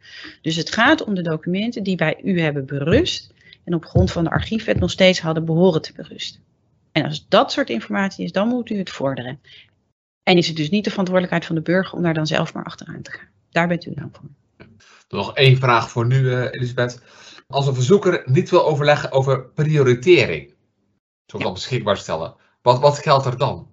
[0.41, 3.33] Dus het gaat om de documenten die bij u hebben berust
[3.63, 6.41] en op grond van de archiefwet nog steeds hadden behoren te berusten.
[6.91, 9.39] En als dat soort informatie is, dan moet u het vorderen.
[10.23, 12.63] En is het dus niet de verantwoordelijkheid van de burger om daar dan zelf maar
[12.63, 13.36] achteraan te gaan.
[13.57, 14.29] Daar bent u dan voor.
[15.09, 17.01] Nog één vraag voor nu, uh, Elisabeth.
[17.47, 20.53] Als een verzoeker niet wil overleggen over prioritering,
[21.25, 23.67] zo dan beschikbaar stellen, wat, wat geldt er dan?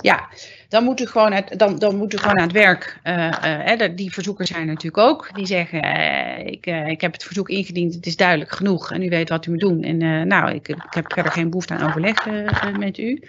[0.00, 0.28] Ja,
[0.68, 3.00] dan moet u gewoon, uit, dan, dan moet u gewoon aan het werk.
[3.04, 5.34] Uh, uh, die verzoekers zijn natuurlijk ook.
[5.34, 5.82] Die zeggen,
[6.46, 9.50] ik, ik heb het verzoek ingediend, het is duidelijk genoeg en u weet wat u
[9.50, 9.82] moet doen.
[9.82, 12.26] En nou, ik, ik heb verder geen behoefte aan overleg
[12.78, 13.22] met u.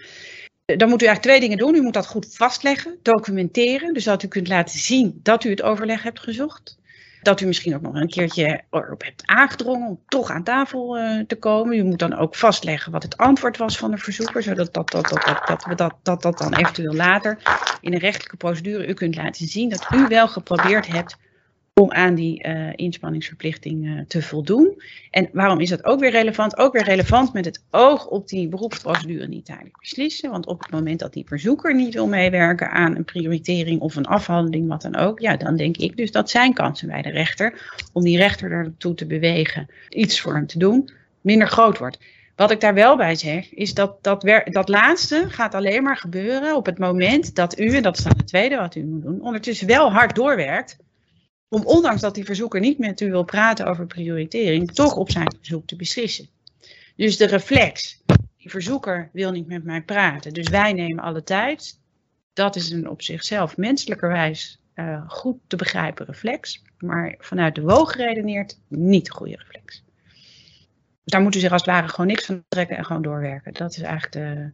[0.66, 1.76] Dan moet u eigenlijk twee dingen doen.
[1.76, 3.94] U moet dat goed vastleggen, documenteren.
[3.94, 6.78] Dus dat u kunt laten zien dat u het overleg hebt gezocht.
[7.22, 11.20] Dat u misschien ook nog een keertje erop hebt aangedrongen om toch aan tafel uh,
[11.28, 11.78] te komen.
[11.78, 15.10] U moet dan ook vastleggen wat het antwoord was van de verzoeker, zodat dat, dat,
[15.10, 17.38] dat, dat, dat dat, dat, dat dan eventueel later
[17.82, 21.18] in een rechtelijke procedure u kunt laten zien dat u wel geprobeerd hebt
[21.82, 24.82] om aan die uh, inspanningsverplichting uh, te voldoen.
[25.12, 26.58] En waarom is dat ook weer relevant?
[26.58, 30.32] Ook weer relevant met het oog op die beroepsprocedure niet tijdelijk beslissen.
[30.32, 34.06] Want op het moment dat die verzoeker niet wil meewerken aan een prioritering of een
[34.06, 37.72] afhandeling, wat dan ook, ja, dan denk ik dus dat zijn kansen bij de rechter
[37.94, 40.90] om die rechter ertoe te bewegen iets voor hem te doen,
[41.22, 42.00] minder groot wordt.
[42.36, 46.56] Wat ik daar wel bij zeg, is dat dat, dat laatste gaat alleen maar gebeuren
[46.56, 49.22] op het moment dat u, en dat is dan het tweede wat u moet doen,
[49.22, 50.78] ondertussen wel hard doorwerkt
[51.54, 55.36] om ondanks dat die verzoeker niet met u wil praten over prioritering, toch op zijn
[55.38, 56.28] verzoek te beslissen.
[56.96, 58.02] Dus de reflex,
[58.38, 61.80] die verzoeker wil niet met mij praten, dus wij nemen alle tijd,
[62.34, 67.92] dat is een op zichzelf menselijkerwijs uh, goed te begrijpen reflex, maar vanuit de woog
[67.92, 69.84] geredeneerd niet goede reflex.
[71.04, 73.54] Dus daar moet u zich als het ware gewoon niks van trekken en gewoon doorwerken.
[73.54, 74.52] Dat is eigenlijk de,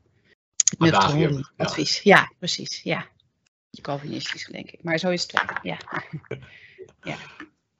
[0.77, 2.01] nuchtere advies.
[2.01, 2.15] Ja.
[2.15, 2.81] ja, precies.
[2.83, 3.07] Ja.
[3.81, 4.83] Calvinistisch, denk ik.
[4.83, 5.57] Maar zo is het wel.
[5.61, 5.77] Ja.
[7.01, 7.15] Ja.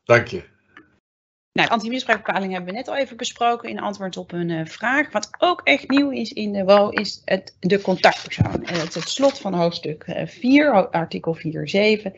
[0.04, 0.44] Dank je.
[1.52, 5.12] Nou, anti-misbruikbepaling hebben we net al even besproken in antwoord op een uh, vraag.
[5.12, 8.64] Wat ook echt nieuw is in de WO is het, de contactpersoon.
[8.64, 12.12] En het is het slot van hoofdstuk 4, uh, artikel 4.7.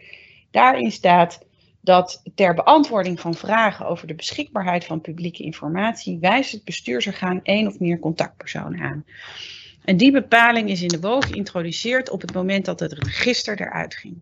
[0.52, 1.46] Daarin staat
[1.82, 7.68] dat ter beantwoording van vragen over de beschikbaarheid van publieke informatie wijst het bestuursorgaan één
[7.68, 9.06] of meer contactpersonen aan.
[9.84, 13.96] En die bepaling is in de WO geïntroduceerd op het moment dat het register eruit
[13.96, 14.22] ging.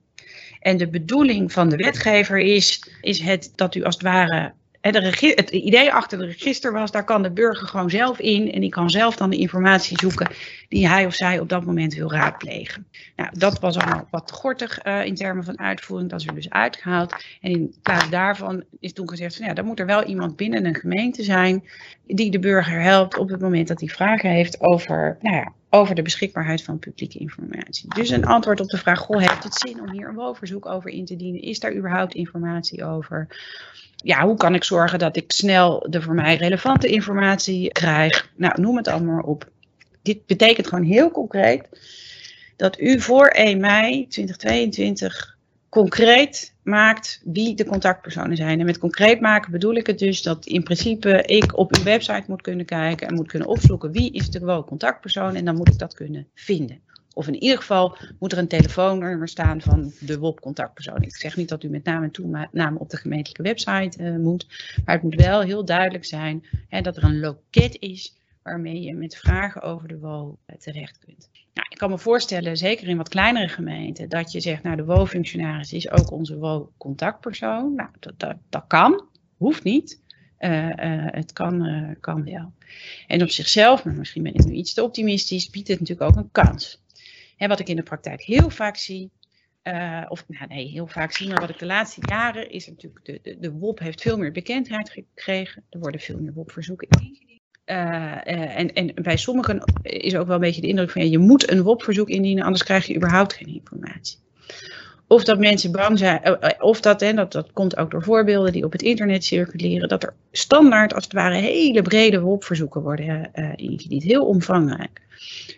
[0.59, 4.53] En de bedoeling van de wetgever is, is het dat u als het ware.
[4.81, 8.69] Het idee achter het register was, daar kan de burger gewoon zelf in en die
[8.69, 10.31] kan zelf dan de informatie zoeken
[10.69, 12.87] die hij of zij op dat moment wil raadplegen.
[13.15, 16.49] Nou, dat was allemaal wat gortig uh, in termen van uitvoering, dat is er dus
[16.49, 17.15] uitgehaald.
[17.41, 20.65] En in plaats daarvan is toen gezegd, van, ja, dan moet er wel iemand binnen
[20.65, 21.63] een gemeente zijn
[22.05, 25.95] die de burger helpt op het moment dat hij vragen heeft over, nou ja, over
[25.95, 27.93] de beschikbaarheid van publieke informatie.
[27.95, 30.89] Dus een antwoord op de vraag, goh, heeft het zin om hier een woonverzoek over
[30.89, 31.41] in te dienen?
[31.41, 33.27] Is daar überhaupt informatie over?
[34.03, 38.31] Ja, hoe kan ik zorgen dat ik snel de voor mij relevante informatie krijg?
[38.35, 39.49] Nou, noem het allemaal op.
[40.01, 41.67] Dit betekent gewoon heel concreet
[42.55, 45.37] dat u voor 1 mei 2022
[45.69, 48.59] concreet maakt wie de contactpersonen zijn.
[48.59, 52.23] En met concreet maken bedoel ik het dus dat in principe ik op uw website
[52.27, 55.79] moet kunnen kijken en moet kunnen opzoeken wie is de contactpersoon en dan moet ik
[55.79, 56.81] dat kunnen vinden.
[57.19, 61.01] Of in ieder geval moet er een telefoonnummer staan van de WOP-contactpersoon.
[61.01, 64.47] Ik zeg niet dat u met naam en toename op de gemeentelijke website uh, moet,
[64.85, 68.93] maar het moet wel heel duidelijk zijn hè, dat er een loket is waarmee je
[68.93, 71.29] met vragen over de WO eh, terecht kunt.
[71.53, 74.85] Nou, ik kan me voorstellen, zeker in wat kleinere gemeenten, dat je zegt, nou de
[74.85, 77.75] WO-functionaris is ook onze WO-contactpersoon.
[77.75, 79.05] Nou, dat, dat, kan,
[79.37, 80.01] hoeft niet.
[80.39, 80.67] Uh,
[81.05, 82.53] het kan, kan wel.
[83.07, 86.23] En op zichzelf, maar misschien ben ik nu iets te optimistisch, biedt het natuurlijk ook
[86.23, 86.79] een kans.
[87.47, 89.11] Wat ik in de praktijk heel vaak zie,
[90.07, 93.19] of nou, nee, heel vaak zie, maar wat ik de laatste jaren is natuurlijk, de,
[93.21, 95.63] de, de WOP heeft veel meer bekendheid gekregen.
[95.69, 97.41] Er worden veel meer WOP-verzoeken ingediend.
[97.65, 101.51] en, en bij sommigen is ook wel een beetje de indruk van ja, je moet
[101.51, 104.17] een WOP-verzoek indienen, anders krijg je überhaupt geen informatie.
[105.07, 108.71] Of dat mensen bang zijn, of dat, dat, dat komt ook door voorbeelden die op
[108.71, 114.03] het internet circuleren, dat er standaard als het ware hele brede WOP-verzoeken worden ingediend.
[114.03, 115.01] Heel omvangrijk.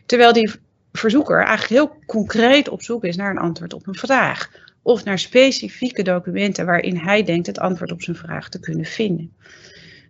[0.06, 0.52] Terwijl die
[0.92, 4.50] verzoeker eigenlijk heel concreet op zoek is naar een antwoord op een vraag.
[4.82, 9.32] Of naar specifieke documenten waarin hij denkt het antwoord op zijn vraag te kunnen vinden.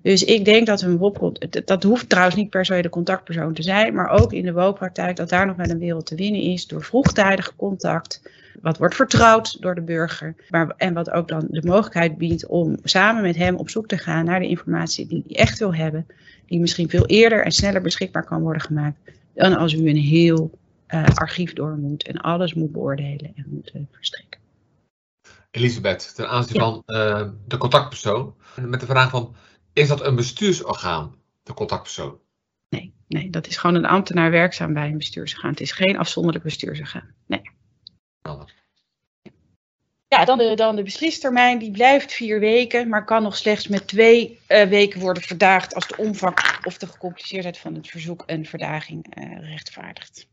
[0.02, 3.64] Dus ik denk dat een WOP, dat hoeft trouwens niet per se de contactpersoon te
[3.64, 6.68] zijn, maar ook in de WOP-praktijk dat daar nog wel een wereld te winnen is
[6.68, 8.22] door vroegtijdig contact,
[8.62, 12.78] wat wordt vertrouwd door de burger, maar, en wat ook dan de mogelijkheid biedt om
[12.84, 16.06] samen met hem op zoek te gaan naar de informatie die hij echt wil hebben,
[16.46, 18.98] die misschien veel eerder en sneller beschikbaar kan worden gemaakt
[19.34, 20.52] dan als u een heel
[20.94, 24.40] uh, archief door moet en alles moet beoordelen en moet uh, verstrekken.
[25.52, 26.62] Elisabeth, ten aanzien ja.
[26.62, 29.36] van uh, de contactpersoon, met de vraag van,
[29.74, 32.20] is dat een bestuursorgaan, de contactpersoon?
[32.70, 35.50] Nee, nee, dat is gewoon een ambtenaar werkzaam bij een bestuursorgaan.
[35.50, 37.14] Het is geen afzonderlijk bestuursorgaan.
[37.26, 37.42] Nee.
[40.08, 43.88] Ja, dan de, dan de beslistermijn, die blijft vier weken, maar kan nog slechts met
[43.88, 48.46] twee uh, weken worden verdaagd als de omvang of de gecompliceerdheid van het verzoek een
[48.46, 50.30] verdaging uh, rechtvaardigt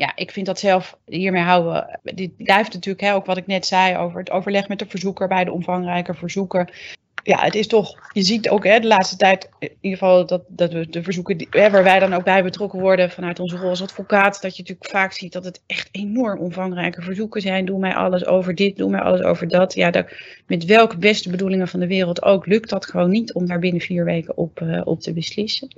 [0.00, 2.00] ja, ik vind dat zelf hiermee houden.
[2.02, 5.28] Dit blijft natuurlijk hè, ook wat ik net zei over het overleg met de verzoeker
[5.28, 6.94] bij de omvangrijke verzoeker.
[7.22, 10.42] Ja, het is toch, je ziet ook hè, de laatste tijd, in ieder geval dat,
[10.48, 13.56] dat we de verzoeken die, hè, waar wij dan ook bij betrokken worden vanuit onze
[13.56, 17.64] rol als advocaat, dat je natuurlijk vaak ziet dat het echt enorm omvangrijke verzoeken zijn.
[17.64, 19.74] Doe mij alles over dit, doe mij alles over dat.
[19.74, 23.46] Ja, daar, met welke beste bedoelingen van de wereld ook, lukt dat gewoon niet om
[23.46, 25.68] daar binnen vier weken op, uh, op te beslissen.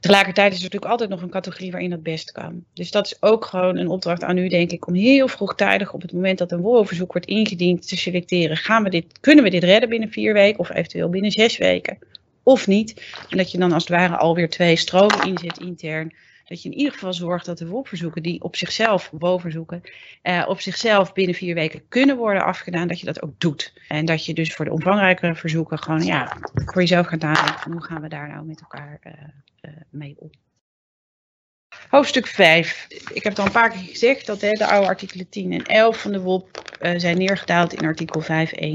[0.00, 2.64] Tegelijkertijd is er natuurlijk altijd nog een categorie waarin dat best kan.
[2.74, 6.02] Dus dat is ook gewoon een opdracht aan u, denk ik, om heel vroegtijdig op
[6.02, 8.56] het moment dat een WOO-verzoek wordt ingediend te selecteren.
[8.56, 11.98] Gaan we dit, kunnen we dit redden binnen vier weken of eventueel binnen zes weken?
[12.42, 13.02] Of niet?
[13.28, 16.12] En dat je dan als het ware alweer twee stromen inzet intern.
[16.48, 19.82] Dat je in ieder geval zorgt dat de WOP-verzoeken die op zichzelf, WO-verzoeken,
[20.22, 23.72] eh, op zichzelf binnen vier weken kunnen worden afgedaan, dat je dat ook doet.
[23.88, 27.84] En dat je dus voor de omvangrijkere verzoeken gewoon ja, voor jezelf gaat nadenken hoe
[27.84, 29.12] gaan we daar nou met elkaar uh,
[29.60, 30.30] uh, mee om.
[31.88, 32.86] Hoofdstuk 5.
[32.88, 35.64] Ik heb het al een paar keer gezegd dat hè, de oude artikelen 10 en
[35.64, 38.28] 11 van de WOP uh, zijn neergedaald in artikel 5.1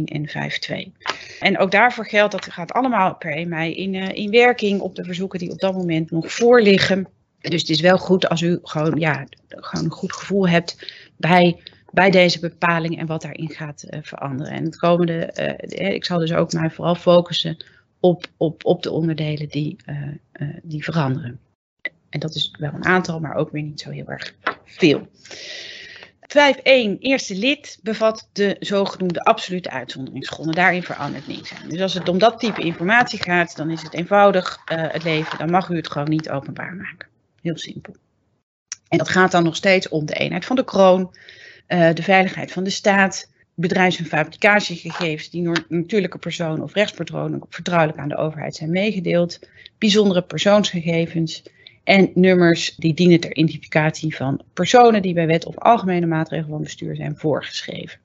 [0.06, 1.08] en 5.2.
[1.40, 4.96] En ook daarvoor geldt dat het gaat allemaal per 1 mei in, in werking op
[4.96, 7.08] de verzoeken die op dat moment nog voorliggen.
[7.50, 11.62] Dus het is wel goed als u gewoon, ja, gewoon een goed gevoel hebt bij,
[11.92, 14.54] bij deze bepaling en wat daarin gaat uh, veranderen.
[14.54, 15.34] En het komende,
[15.68, 17.66] ik zal dus ook mij vooral focussen
[18.00, 19.76] op, op, op de onderdelen die,
[20.64, 21.40] die veranderen.
[22.10, 24.36] En dat is wel een aantal, maar ook weer niet zo heel erg
[24.66, 25.08] veel.
[26.38, 26.64] 5.1,
[27.00, 30.56] eerste lid, bevat de zogenoemde absolute uitzonderingsgronden.
[30.56, 31.70] Daarin verandert niks aan.
[31.70, 35.38] Dus als het om dat type informatie gaat, dan is het eenvoudig het leven.
[35.38, 37.13] Dan mag u het gewoon niet openbaar maken.
[37.44, 37.96] Heel simpel.
[38.88, 41.16] En dat gaat dan nog steeds om de eenheid van de kroon,
[41.68, 48.00] de veiligheid van de staat, bedrijfs- en fabricatiegegevens die door natuurlijke personen of rechtspatronen vertrouwelijk
[48.00, 49.40] aan de overheid zijn meegedeeld,
[49.78, 51.44] bijzondere persoonsgegevens
[51.84, 56.64] en nummers die dienen ter identificatie van personen die bij wet of algemene maatregelen van
[56.64, 58.00] bestuur zijn voorgeschreven.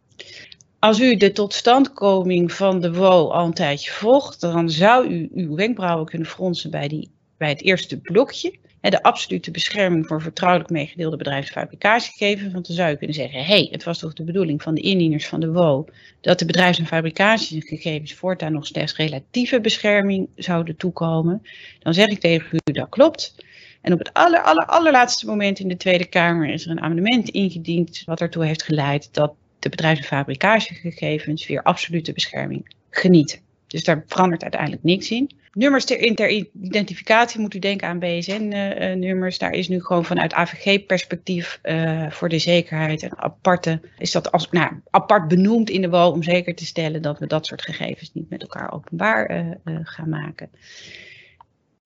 [0.78, 5.54] Als u de totstandkoming van de WO al een tijdje volgt, dan zou u uw
[5.54, 11.16] wenkbrauwen kunnen fronsen bij, die, bij het eerste blokje de absolute bescherming voor vertrouwelijk meegedeelde
[11.16, 12.52] bedrijfsfabricatiegegevens.
[12.52, 14.80] Want dan zou je kunnen zeggen, hé, hey, het was toch de bedoeling van de
[14.80, 15.86] indieners van de WO
[16.20, 21.42] dat de bedrijfs- en fabricatiegegevens voortaan nog slechts relatieve bescherming zouden toekomen.
[21.78, 23.34] Dan zeg ik tegen u, dat klopt.
[23.80, 27.28] En op het aller, aller, allerlaatste moment in de Tweede Kamer is er een amendement
[27.28, 33.47] ingediend wat ertoe heeft geleid dat de bedrijfs- en fabricatiegegevens weer absolute bescherming genieten.
[33.68, 35.30] Dus daar verandert uiteindelijk niks in.
[35.52, 36.28] Nummers ter,
[36.62, 39.34] identificatie moet u denken aan BSN-nummers.
[39.34, 44.32] Uh, Daar is nu gewoon vanuit AVG-perspectief uh, voor de zekerheid een aparte, is dat
[44.32, 47.62] als, nou, apart benoemd in de WO om zeker te stellen dat we dat soort
[47.62, 50.50] gegevens niet met elkaar openbaar gaan maken.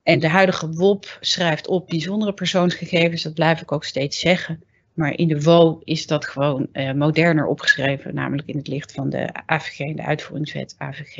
[0.02, 4.62] En de huidige WOP schrijft op bijzondere persoonsgegevens, dat blijf ik ook steeds zeggen.
[4.94, 9.28] Maar in de WO is dat gewoon moderner opgeschreven, namelijk in het licht van de
[9.46, 11.18] AVG de uitvoeringswet AVG.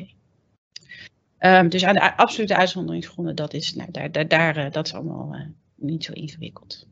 [1.45, 4.95] Um, dus aan de absolute uitzonderingsgronden, dat is, nou, daar, daar, daar, uh, dat is
[4.95, 5.41] allemaal uh,
[5.77, 6.87] niet zo ingewikkeld.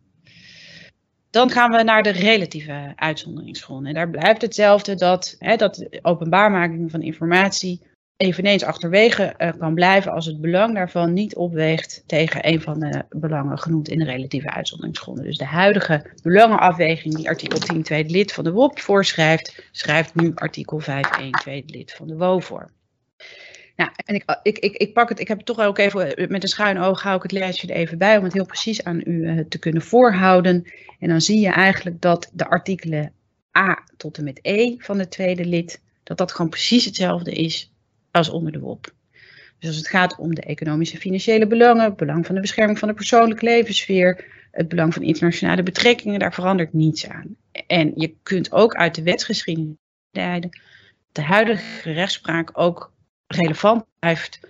[1.31, 3.87] Dan gaan we naar de relatieve uitzonderingsgronden.
[3.87, 7.81] En daar blijft hetzelfde dat, hè, dat openbaarmaking van informatie
[8.17, 13.05] eveneens achterwege uh, kan blijven als het belang daarvan niet opweegt tegen een van de
[13.09, 15.25] belangen genoemd in de relatieve uitzonderingsgronden.
[15.25, 20.33] Dus de huidige belangenafweging die artikel 10 tweede lid van de WOP voorschrijft, schrijft nu
[20.35, 20.87] artikel 5.1
[21.31, 22.71] tweede lid van de WO voor.
[23.81, 26.49] Ja, en ik, ik, ik, pak het, ik heb het toch ook even met een
[26.49, 29.13] schuin oog hou ik het lijstje er even bij om het heel precies aan u
[29.13, 30.65] uh, te kunnen voorhouden.
[30.99, 33.13] En dan zie je eigenlijk dat de artikelen
[33.59, 37.73] A tot en met E van het tweede lid, dat dat gewoon precies hetzelfde is
[38.11, 38.93] als onder de WOP.
[39.59, 42.79] Dus als het gaat om de economische en financiële belangen, het belang van de bescherming
[42.79, 47.37] van de persoonlijke levenssfeer, het belang van internationale betrekkingen, daar verandert niets aan.
[47.67, 49.77] En je kunt ook uit de wetsgeschiedenis
[51.13, 52.93] de huidige rechtspraak ook
[53.35, 54.41] relevant blijft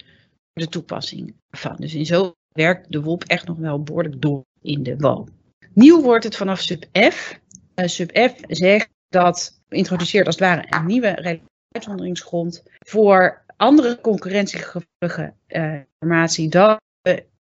[0.53, 1.77] de toepassing van.
[1.77, 5.27] Dus in zo werkt de WOP echt nog wel behoorlijk door in de WO.
[5.73, 7.41] Nieuw wordt het vanaf sub F.
[7.75, 15.35] Uh, sub F zegt dat, introduceert als het ware een nieuwe uitzonderingsgrond voor andere concurrentiegevoelige
[15.49, 16.77] uh, informatie dan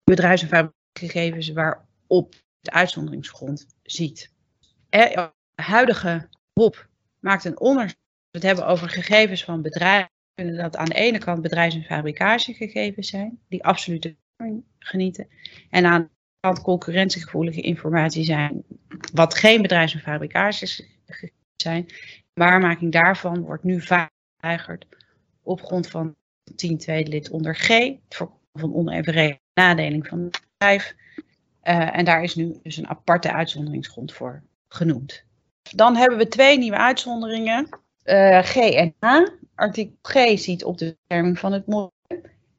[0.03, 4.32] bedrijfs- en fabriekgegevens waarop de uitzonderingsgrond ziet.
[4.89, 6.88] de huidige WOP
[7.19, 8.05] maakt een onderscheid.
[8.30, 10.15] We het hebben over gegevens van bedrijven.
[10.38, 14.15] Kunnen dat aan de ene kant bedrijfs- en fabricagegegevens zijn, die absoluut
[14.79, 15.27] genieten.
[15.69, 16.09] En aan de
[16.39, 18.63] kant concurrentiegevoelige informatie zijn,
[19.13, 21.85] wat geen bedrijfs- en fabricagegevens zijn.
[22.33, 24.88] Waarmaking daarvan wordt nu vaak geweigerd
[25.41, 26.15] op grond van
[26.55, 30.95] 10 tweede lid onder G, het voorkomen van onevenredige nadeling van het bedrijf.
[31.63, 35.23] Uh, en daar is nu dus een aparte uitzonderingsgrond voor genoemd.
[35.75, 37.69] Dan hebben we twee nieuwe uitzonderingen,
[38.03, 39.19] uh, G en H.
[39.57, 41.89] Artikel G ziet op de bescherming van het milieu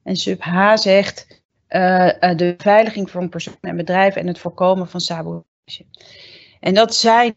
[0.02, 5.00] en sub H zegt uh, de beveiliging van personen en bedrijven en het voorkomen van
[5.00, 5.84] sabotage.
[6.60, 7.34] En dat zijn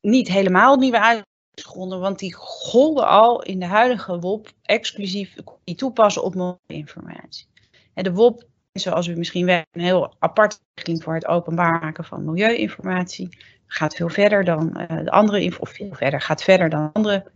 [0.00, 1.24] niet helemaal nieuwe
[1.54, 7.46] uitzonderingen, want die golden al in de huidige WOP exclusief die toepassen op milieuinformatie.
[7.94, 12.04] En de WOP zoals u misschien weet, een heel apart richting voor het openbaar maken
[12.04, 13.38] van milieuinformatie.
[13.66, 17.30] Gaat veel verder dan uh, de andere, of veel verder, gaat verder dan andere.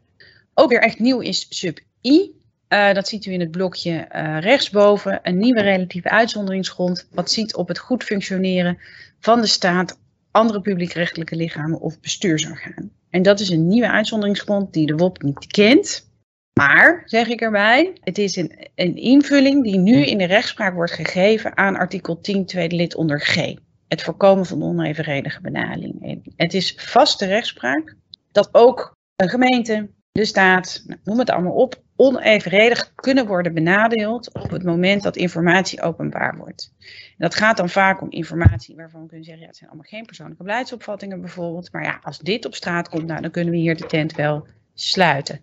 [0.55, 2.31] Ook weer echt nieuw is sub-I.
[2.69, 5.21] Uh, dat ziet u in het blokje uh, rechtsboven.
[5.23, 7.09] Een nieuwe relatieve uitzonderingsgrond.
[7.11, 8.79] Wat ziet op het goed functioneren
[9.21, 9.99] van de staat,
[10.31, 12.93] andere publiekrechtelijke lichamen of bestuursorganen.
[13.11, 16.11] En dat is een nieuwe uitzonderingsgrond die de WOP niet kent.
[16.53, 20.93] Maar, zeg ik erbij, het is een, een, invulling die nu in de rechtspraak wordt
[20.93, 23.55] gegeven aan artikel 10 tweede lid onder G.
[23.89, 26.23] Het voorkomen van onevenredige benadeling.
[26.37, 27.97] Het is vaste rechtspraak
[28.33, 34.51] dat ook een gemeente, de staat, noem het allemaal op, onevenredig kunnen worden benadeeld op
[34.51, 36.73] het moment dat informatie openbaar wordt.
[36.79, 39.89] En dat gaat dan vaak om informatie waarvan we kunnen zeggen, ja, het zijn allemaal
[39.89, 41.73] geen persoonlijke beleidsopvattingen bijvoorbeeld.
[41.73, 44.47] Maar ja, als dit op straat komt, nou, dan kunnen we hier de tent wel
[44.75, 45.41] sluiten.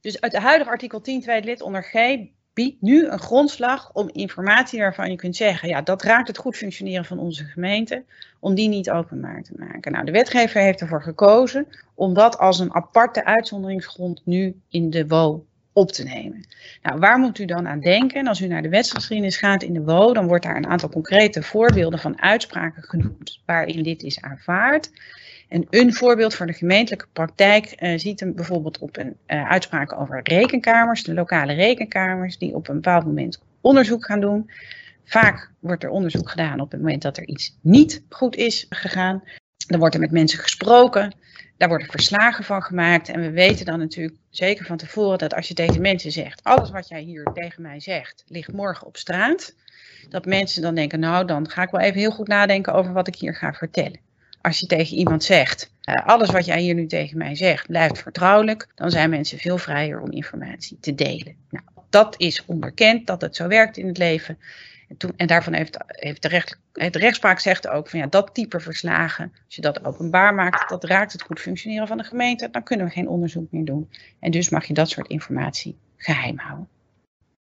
[0.00, 1.92] Dus uit de huidige artikel 10 tweede lid onder G
[2.54, 6.56] biedt nu een grondslag om informatie waarvan je kunt zeggen, ja, dat raakt het goed
[6.56, 8.04] functioneren van onze gemeente,
[8.40, 9.92] om die niet openbaar te maken.
[9.92, 15.06] Nou, de wetgever heeft ervoor gekozen om dat als een aparte uitzonderingsgrond nu in de
[15.06, 16.46] WO op te nemen.
[16.82, 18.20] Nou, waar moet u dan aan denken?
[18.20, 20.88] En als u naar de wetsgeschiedenis gaat in de WO, dan wordt daar een aantal
[20.88, 24.90] concrete voorbeelden van uitspraken genoemd waarin dit is aanvaard.
[25.48, 29.92] En een voorbeeld voor de gemeentelijke praktijk uh, ziet hem bijvoorbeeld op een uh, uitspraak
[30.00, 34.50] over rekenkamers, de lokale rekenkamers, die op een bepaald moment onderzoek gaan doen.
[35.04, 39.22] Vaak wordt er onderzoek gedaan op het moment dat er iets niet goed is gegaan.
[39.66, 41.14] Dan wordt er met mensen gesproken,
[41.56, 43.08] daar worden verslagen van gemaakt.
[43.08, 46.70] En we weten dan natuurlijk zeker van tevoren dat als je tegen mensen zegt, alles
[46.70, 49.54] wat jij hier tegen mij zegt, ligt morgen op straat.
[50.08, 53.08] Dat mensen dan denken, nou dan ga ik wel even heel goed nadenken over wat
[53.08, 54.00] ik hier ga vertellen
[54.44, 57.98] als je tegen iemand zegt, uh, alles wat jij hier nu tegen mij zegt blijft
[57.98, 61.36] vertrouwelijk, dan zijn mensen veel vrijer om informatie te delen.
[61.50, 64.38] Nou, dat is onderkend dat het zo werkt in het leven.
[64.88, 69.32] En, toen, en daarvan heeft, heeft de rechtspraak zegt ook van ja, dat type verslagen,
[69.46, 72.86] als je dat openbaar maakt, dat raakt het goed functioneren van de gemeente, dan kunnen
[72.86, 73.90] we geen onderzoek meer doen.
[74.20, 76.68] En dus mag je dat soort informatie geheim houden.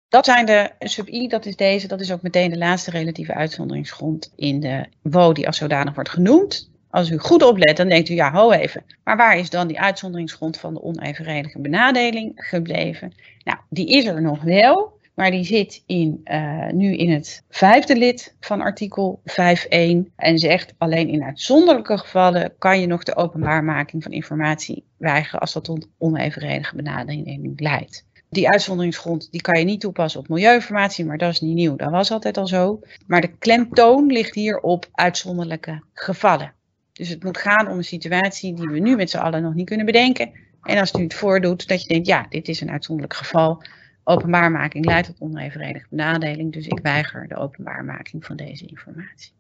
[0.09, 4.33] Dat zijn de sub-I, dat is deze, dat is ook meteen de laatste relatieve uitzonderingsgrond
[4.37, 6.71] in de WO die als zodanig wordt genoemd.
[6.91, 8.85] Als u goed oplet, dan denkt u, ja, ho even.
[9.05, 13.13] Maar waar is dan die uitzonderingsgrond van de onevenredige benadeling gebleven?
[13.45, 17.97] Nou, die is er nog wel, maar die zit in, uh, nu in het vijfde
[17.97, 24.03] lid van artikel 5.1 en zegt alleen in uitzonderlijke gevallen kan je nog de openbaarmaking
[24.03, 28.07] van informatie weigeren als dat tot onevenredige benadeling leidt.
[28.31, 31.77] Die uitzonderingsgrond die kan je niet toepassen op milieuinformatie, maar dat is niet nieuw.
[31.77, 32.81] Dat was altijd al zo.
[33.07, 36.57] Maar de klemtoon ligt hier op uitzonderlijke gevallen.
[36.99, 39.67] Dus het moet gaan om een situatie die we nu met z'n allen nog niet
[39.67, 40.31] kunnen bedenken.
[40.63, 43.63] En als het het voordoet, dat je denkt, ja, dit is een uitzonderlijk geval.
[44.05, 49.33] Openbaarmaking leidt tot onevenredige benadeling, dus ik weiger de openbaarmaking van deze informatie.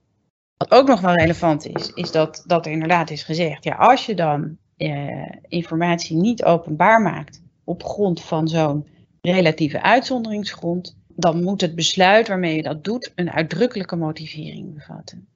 [0.56, 4.06] Wat ook nog wel relevant is, is dat, dat er inderdaad is gezegd, ja, als
[4.06, 8.86] je dan eh, informatie niet openbaar maakt op grond van zo'n
[9.20, 15.28] relatieve uitzonderingsgrond, dan moet het besluit waarmee je dat doet een uitdrukkelijke motivering bevatten.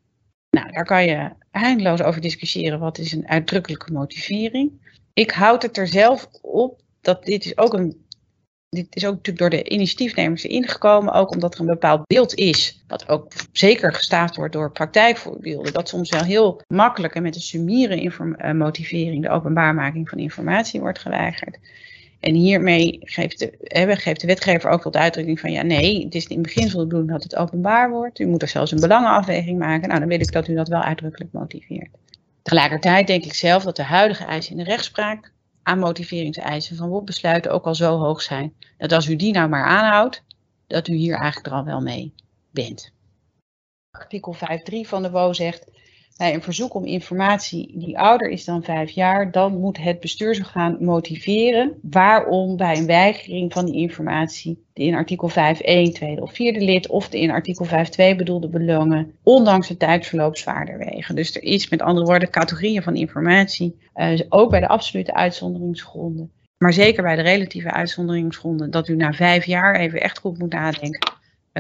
[0.57, 2.78] Nou, daar kan je eindeloos over discussiëren.
[2.78, 4.72] Wat is een uitdrukkelijke motivering?
[5.12, 8.00] Ik houd het er zelf op dat dit is ook een.
[8.68, 12.82] Dit is ook natuurlijk door de initiatiefnemers ingekomen, ook omdat er een bepaald beeld is,
[12.86, 17.40] wat ook zeker gestaafd wordt door praktijkvoorbeelden, dat soms wel heel makkelijk en met een
[17.40, 21.59] summiere motivering de openbaarmaking van informatie wordt geweigerd.
[22.23, 26.27] En hiermee geeft de, geeft de wetgever ook tot uitdrukking van ja, nee, het is
[26.27, 28.18] in beginsel de bedoeling dat het openbaar wordt.
[28.18, 29.89] U moet er zelfs een belangenafweging maken.
[29.89, 31.89] Nou, dan wil ik dat u dat wel uitdrukkelijk motiveert.
[32.43, 37.53] Tegelijkertijd denk ik zelf dat de huidige eisen in de rechtspraak aan motiveringseisen van WOP-besluiten
[37.53, 38.55] ook al zo hoog zijn.
[38.79, 40.23] Dat als u die nou maar aanhoudt,
[40.66, 42.14] dat u hier eigenlijk er al wel mee
[42.51, 42.93] bent.
[43.91, 44.41] Artikel 5.3
[44.81, 45.66] van de WO zegt,
[46.23, 50.77] bij een verzoek om informatie die ouder is dan vijf jaar, dan moet het bestuursorgaan
[50.81, 55.35] motiveren waarom bij een weigering van die informatie de in artikel 5.1
[55.93, 60.79] tweede of vierde lid of de in artikel 5.2 bedoelde belangen, ondanks het tijdsverloop zwaarder
[60.79, 61.14] wegen.
[61.14, 66.33] Dus er is met andere woorden categorieën van informatie, uh, ook bij de absolute uitzonderingsgronden,
[66.59, 70.53] maar zeker bij de relatieve uitzonderingsgronden, dat u na vijf jaar even echt goed moet
[70.53, 71.12] nadenken,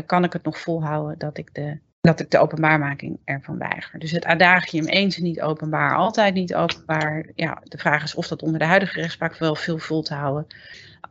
[0.06, 3.98] kan ik het nog volhouden dat ik de dat ik de openbaarmaking ervan weiger.
[3.98, 7.26] Dus het adagium eens niet openbaar, altijd niet openbaar.
[7.34, 10.46] Ja, de vraag is of dat onder de huidige rechtspraak wel veel vol te houden.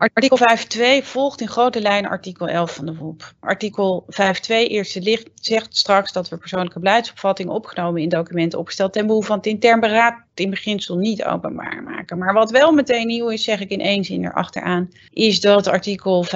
[0.02, 0.38] Artikel
[1.02, 3.34] 5.2 volgt in grote lijnen artikel 11 van de WOP.
[3.39, 9.06] Artikel 5.2 eerste licht zegt straks dat we persoonlijke beleidsopvattingen opgenomen in documenten opgesteld ten
[9.08, 12.18] behoeve van het intern beraad in beginsel niet openbaar maken.
[12.18, 16.26] Maar wat wel meteen nieuw is, zeg ik in één zin erachteraan, is dat artikel
[16.26, 16.32] 5.2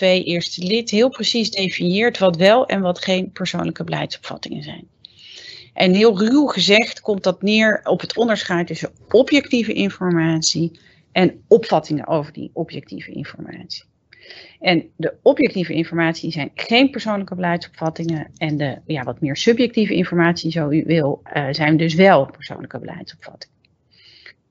[0.00, 4.88] eerste lid heel precies definieert wat wel en wat geen persoonlijke beleidsopvattingen zijn.
[5.74, 10.80] En heel ruw gezegd komt dat neer op het onderscheid tussen objectieve informatie
[11.12, 13.84] en opvattingen over die objectieve informatie.
[14.60, 20.50] En de objectieve informatie zijn geen persoonlijke beleidsopvattingen en de ja, wat meer subjectieve informatie,
[20.50, 23.56] zo u wil, uh, zijn dus wel persoonlijke beleidsopvattingen.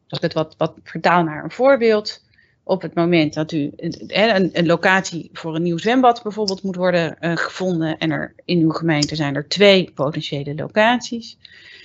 [0.08, 2.24] Als ik het wat, wat vertaal naar een voorbeeld,
[2.64, 7.18] op het moment dat u een, een locatie voor een nieuw zwembad bijvoorbeeld moet worden
[7.22, 11.38] uh, gevonden en er in uw gemeente zijn er twee potentiële locaties,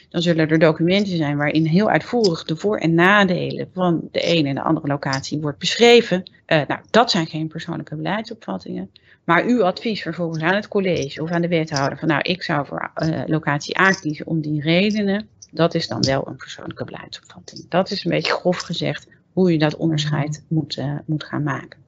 [0.09, 4.49] dan zullen er documenten zijn waarin heel uitvoerig de voor- en nadelen van de ene
[4.49, 6.31] en de andere locatie wordt beschreven.
[6.47, 8.91] Uh, nou, dat zijn geen persoonlijke beleidsopvattingen.
[9.25, 12.67] Maar uw advies vervolgens aan het college of aan de wethouder van nou, ik zou
[12.67, 17.69] voor uh, locatie A kiezen om die redenen, dat is dan wel een persoonlijke beleidsopvatting.
[17.69, 21.86] Dat is een beetje grof gezegd hoe je dat onderscheid moet, uh, moet gaan maken.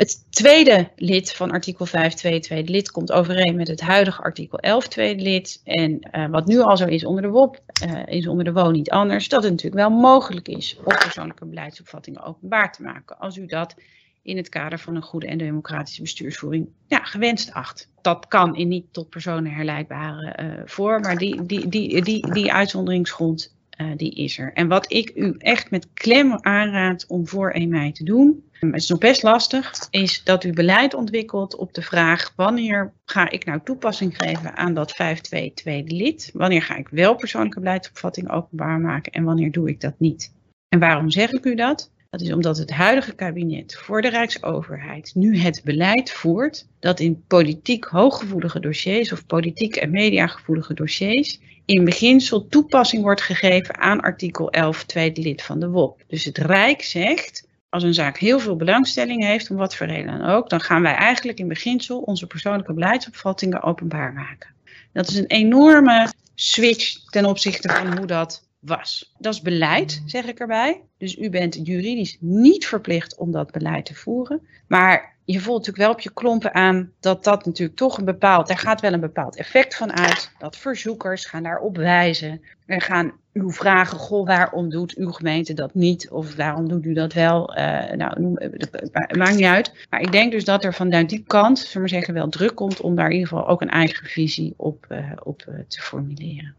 [0.00, 4.88] Het tweede lid van artikel 5, tweede lid, komt overeen met het huidige artikel 11,
[4.88, 5.60] tweede lid.
[5.64, 8.70] En uh, wat nu al zo is onder de WOP, uh, is onder de WO
[8.70, 9.28] niet anders.
[9.28, 13.18] Dat het natuurlijk wel mogelijk is om persoonlijke beleidsopvattingen openbaar te maken.
[13.18, 13.74] Als u dat
[14.22, 17.88] in het kader van een goede en democratische bestuursvoering ja, gewenst acht.
[18.02, 22.52] Dat kan in niet tot personen herleidbare uh, vorm, maar die, die, die, die, die
[22.52, 24.52] uitzonderingsgrond uh, die is er.
[24.52, 28.74] En wat ik u echt met klem aanraad om voor 1 mei te doen, het
[28.74, 33.44] is nog best lastig, is dat u beleid ontwikkelt op de vraag wanneer ga ik
[33.44, 36.30] nou toepassing geven aan dat 5.2 tweede lid?
[36.32, 40.32] Wanneer ga ik wel persoonlijke beleidsopvatting openbaar maken en wanneer doe ik dat niet?
[40.68, 41.90] En waarom zeg ik u dat?
[42.10, 47.24] Dat is omdat het huidige kabinet voor de Rijksoverheid nu het beleid voert dat in
[47.26, 51.40] politiek hooggevoelige dossiers of politiek en mediagevoelige dossiers
[51.70, 56.02] in beginsel toepassing wordt gegeven aan artikel 11 tweede lid van de WOP.
[56.06, 60.18] Dus het Rijk zegt, als een zaak heel veel belangstelling heeft, om wat voor reden
[60.18, 64.54] dan ook, dan gaan wij eigenlijk in beginsel onze persoonlijke beleidsopvattingen openbaar maken.
[64.92, 69.14] Dat is een enorme switch ten opzichte van hoe dat was.
[69.18, 70.80] Dat is beleid, zeg ik erbij.
[70.98, 74.46] Dus u bent juridisch niet verplicht om dat beleid te voeren.
[74.68, 78.48] Maar je voelt natuurlijk wel op je klompen aan dat dat natuurlijk toch een bepaald,
[78.48, 80.32] daar gaat wel een bepaald effect van uit.
[80.38, 85.74] Dat verzoekers gaan daarop wijzen en gaan u vragen, goh, waarom doet uw gemeente dat
[85.74, 86.10] niet?
[86.10, 87.58] Of waarom doet u dat wel?
[87.58, 89.72] Uh, nou, noem, het maakt niet uit.
[89.90, 92.80] Maar ik denk dus dat er vanuit die kant, zullen we zeggen, wel druk komt
[92.80, 94.86] om daar in ieder geval ook een eigen visie op,
[95.22, 96.54] op te formuleren.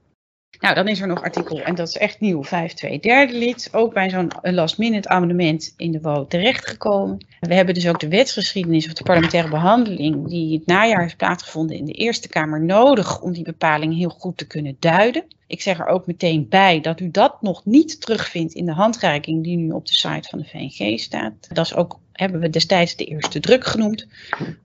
[0.61, 3.69] Nou, dan is er nog artikel, en dat is echt nieuw, 5 2 derde lid.
[3.71, 7.25] Ook bij zo'n last minute amendement in de WO terechtgekomen.
[7.39, 11.77] We hebben dus ook de wetsgeschiedenis of de parlementaire behandeling die het najaar heeft plaatsgevonden
[11.77, 15.25] in de Eerste Kamer nodig om die bepaling heel goed te kunnen duiden.
[15.51, 19.43] Ik zeg er ook meteen bij dat u dat nog niet terugvindt in de handreiking
[19.43, 21.33] die nu op de site van de VNG staat.
[21.53, 24.07] Dat is ook, hebben we destijds de eerste druk genoemd.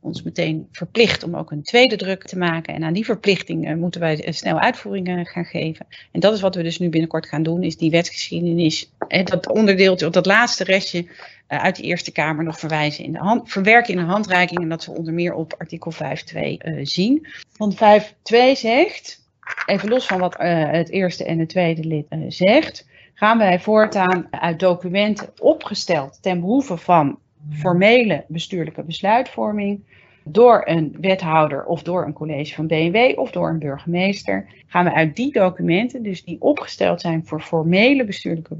[0.01, 2.74] Ons meteen verplicht om ook een tweede druk te maken.
[2.74, 5.87] En aan die verplichting uh, moeten wij snel uitvoeringen gaan geven.
[6.12, 9.49] En dat is wat we dus nu binnenkort gaan doen, is die wetsgeschiedenis En dat
[9.49, 11.07] onderdeeltje, dat laatste restje
[11.47, 14.61] uit de Eerste Kamer nog verwijzen in de verwerken in de handreiking.
[14.61, 15.99] En dat we onder meer op artikel 5.2
[16.39, 17.26] uh, zien.
[17.57, 17.78] Want 5.2
[18.53, 19.24] zegt,
[19.66, 24.26] even los van wat uh, het eerste en het tweede lid zegt, gaan wij voortaan
[24.30, 27.18] uit documenten opgesteld ten behoeve van
[27.51, 29.84] formele bestuurlijke besluitvorming
[30.24, 34.92] door een wethouder of door een college van BMW of door een burgemeester, gaan we
[34.92, 38.57] uit die documenten, dus die opgesteld zijn voor formele bestuurlijke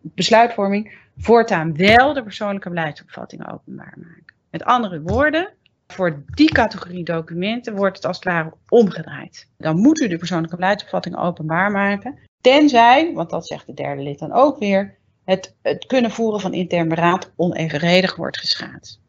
[0.00, 4.34] besluitvorming, voortaan wel de persoonlijke beleidsopvattingen openbaar maken.
[4.50, 5.52] Met andere woorden,
[5.92, 9.48] voor die categorie documenten wordt het als het ware omgedraaid.
[9.58, 14.18] Dan moet u de persoonlijke beleidsopvattingen openbaar maken, tenzij, want dat zegt de derde lid
[14.18, 19.00] dan ook weer, het, het kunnen voeren van intern beraad onevenredig wordt geschaad.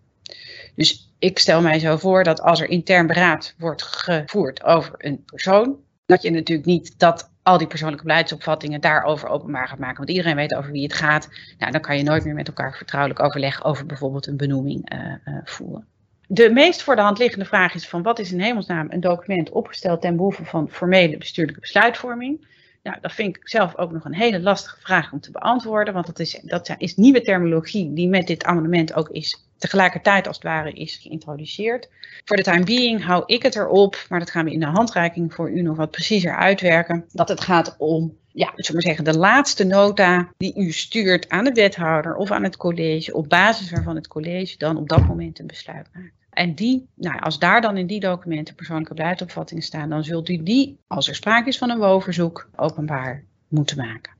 [0.76, 5.24] Dus ik stel mij zo voor dat als er intern beraad wordt gevoerd over een
[5.26, 5.76] persoon,
[6.06, 9.98] dat je natuurlijk niet dat al die persoonlijke beleidsopvattingen daarover openbaar gaat maken.
[9.98, 11.30] Want iedereen weet over wie het gaat.
[11.58, 15.00] Nou, dan kan je nooit meer met elkaar vertrouwelijk overleg over bijvoorbeeld een benoeming uh,
[15.26, 15.88] uh, voeren.
[16.34, 19.50] De meest voor de hand liggende vraag is van wat is in hemelsnaam een document
[19.50, 22.48] opgesteld ten behoeve van formele bestuurlijke besluitvorming?
[22.84, 26.06] Nou, dat vind ik zelf ook nog een hele lastige vraag om te beantwoorden, want
[26.06, 30.46] dat is, dat is nieuwe terminologie die met dit amendement ook is tegelijkertijd als het
[30.46, 31.90] ware is geïntroduceerd.
[32.26, 35.34] Voor de time being hou ik het erop, maar dat gaan we in de handreiking
[35.34, 39.20] voor u nog wat preciezer uitwerken, dat het gaat om ja, zullen maar zeggen, de
[39.20, 43.96] laatste nota die u stuurt aan de wethouder of aan het college, op basis waarvan
[43.96, 46.21] het college dan op dat moment een besluit maakt.
[46.32, 50.44] En die, nou, als daar dan in die documenten persoonlijke beleidsopvattingen staan, dan zult u
[50.44, 54.14] die, als er sprake is van een WO-verzoek, openbaar moeten maken.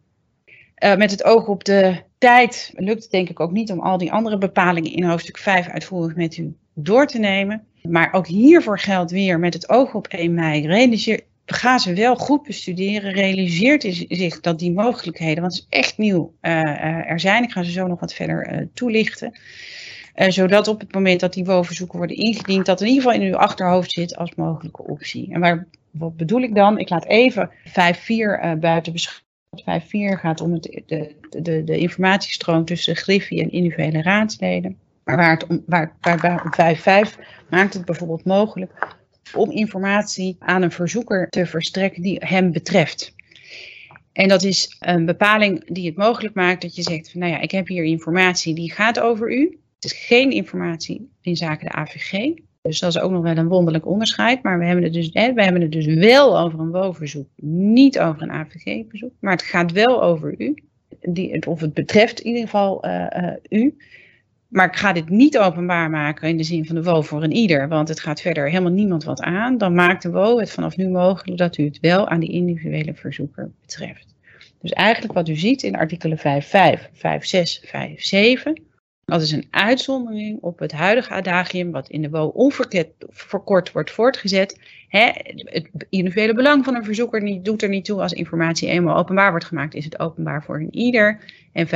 [0.84, 3.98] Uh, met het oog op de tijd lukt het denk ik ook niet om al
[3.98, 7.66] die andere bepalingen in hoofdstuk 5 uitvoerig met u door te nemen.
[7.82, 10.68] Maar ook hiervoor geldt weer met het oog op 1 mei.
[10.68, 13.12] Realiseer, ga ze wel goed bestuderen.
[13.12, 17.44] Realiseert zich dat die mogelijkheden, want het is echt nieuw, uh, uh, er zijn.
[17.44, 19.40] Ik ga ze zo nog wat verder toelichten.
[20.16, 23.38] Zodat op het moment dat die WO-verzoeken worden ingediend, dat in ieder geval in uw
[23.38, 25.34] achterhoofd zit als mogelijke optie.
[25.34, 26.80] En waar, wat bedoel ik dan?
[26.80, 27.74] Ik laat even 5.4
[28.08, 29.30] uh, buiten beschouwen.
[29.58, 34.78] 5.4 gaat om het, de, de, de informatiestroom tussen Griffie en individuele raadsleden.
[35.04, 36.76] Maar waar het om, waar, waar,
[37.10, 38.72] 5.5 maakt het bijvoorbeeld mogelijk
[39.34, 43.14] om informatie aan een verzoeker te verstrekken die hem betreft.
[44.14, 47.40] En dat is een bepaling die het mogelijk maakt dat je zegt: van, Nou ja,
[47.40, 49.60] ik heb hier informatie die gaat over u.
[49.82, 52.34] Het is geen informatie in zaken de AVG.
[52.62, 54.44] Dus dat is ook nog wel een wonderlijk onderscheid.
[54.44, 58.22] Maar we hebben het dus, we hebben het dus wel over een WO-verzoek, niet over
[58.22, 59.12] een AVG-verzoek.
[59.20, 60.56] Maar het gaat wel over u.
[61.02, 63.78] Die, of het betreft in ieder geval uh, uh, u.
[64.48, 67.34] Maar ik ga dit niet openbaar maken in de zin van de WO voor een
[67.34, 69.58] ieder, want het gaat verder helemaal niemand wat aan.
[69.58, 72.94] Dan maakt de WO het vanaf nu mogelijk dat u het wel aan die individuele
[72.94, 74.16] verzoeker betreft.
[74.62, 77.02] Dus eigenlijk wat u ziet in artikelen 5.5, 5.6,
[78.54, 78.70] 5.7
[79.12, 84.60] dat is een uitzondering op het huidige adagium, wat in de WO onverkort wordt voortgezet.
[84.88, 88.98] Hè, het individuele belang van een verzoeker niet, doet er niet toe als informatie eenmaal
[88.98, 91.20] openbaar wordt gemaakt, is het openbaar voor een ieder.
[91.54, 91.72] En 5.6,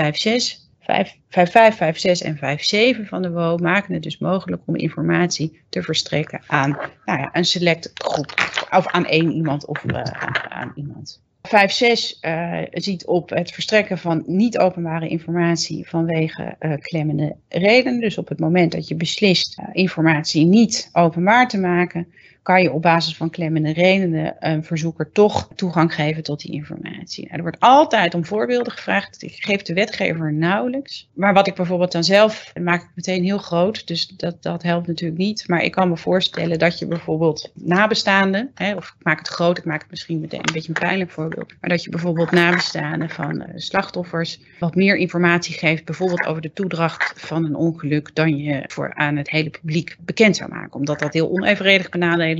[0.80, 5.62] 5, 5, 5, 6 en 5.7 van de WO maken het dus mogelijk om informatie
[5.70, 6.70] te verstrekken aan
[7.06, 8.34] nou ja, een select groep,
[8.72, 10.02] of aan één iemand of uh,
[10.50, 11.25] aan iemand.
[11.46, 18.00] 5.6 uh, ziet op het verstrekken van niet openbare informatie vanwege uh, klemmende redenen.
[18.00, 22.08] Dus op het moment dat je beslist uh, informatie niet openbaar te maken,
[22.46, 27.24] kan je op basis van klemmende redenen een verzoeker toch toegang geven tot die informatie.
[27.24, 29.24] Nou, er wordt altijd om voorbeelden gevraagd.
[29.24, 31.10] Ik geef de wetgever nauwelijks.
[31.14, 34.88] Maar wat ik bijvoorbeeld dan zelf, maak ik meteen heel groot, dus dat, dat helpt
[34.88, 35.48] natuurlijk niet.
[35.48, 39.58] Maar ik kan me voorstellen dat je bijvoorbeeld nabestaanden, hè, of ik maak het groot,
[39.58, 43.10] ik maak het misschien meteen een beetje een pijnlijk voorbeeld, maar dat je bijvoorbeeld nabestaanden
[43.10, 48.38] van uh, slachtoffers wat meer informatie geeft, bijvoorbeeld over de toedracht van een ongeluk, dan
[48.38, 50.74] je voor aan het hele publiek bekend zou maken.
[50.74, 51.90] Omdat dat heel onevenredig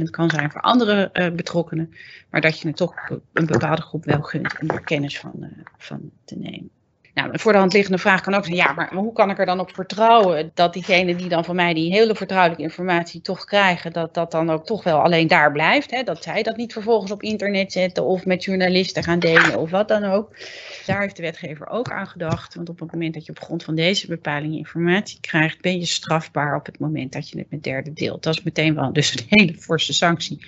[0.04, 1.94] kan zijn voor andere uh, betrokkenen,
[2.30, 5.50] maar dat je het toch een bepaalde groep wel gunt om er kennis van, uh,
[5.78, 6.70] van te nemen.
[7.16, 9.40] Nou, een voor de hand liggende vraag kan ook zijn, ja, maar hoe kan ik
[9.40, 13.46] er dan op vertrouwen dat diegene die dan van mij die hele vertrouwelijke informatie toch
[13.46, 15.92] krijgen, dat dat dan ook toch wel alleen daar blijft.
[15.92, 16.04] Hè?
[16.04, 19.88] Dat zij dat niet vervolgens op internet zetten of met journalisten gaan delen of wat
[19.88, 20.38] dan ook.
[20.86, 23.64] Daar heeft de wetgever ook aan gedacht, want op het moment dat je op grond
[23.64, 27.64] van deze bepaling informatie krijgt, ben je strafbaar op het moment dat je het met
[27.64, 28.24] derden deelt.
[28.24, 30.46] Dat is meteen wel dus een hele forse sanctie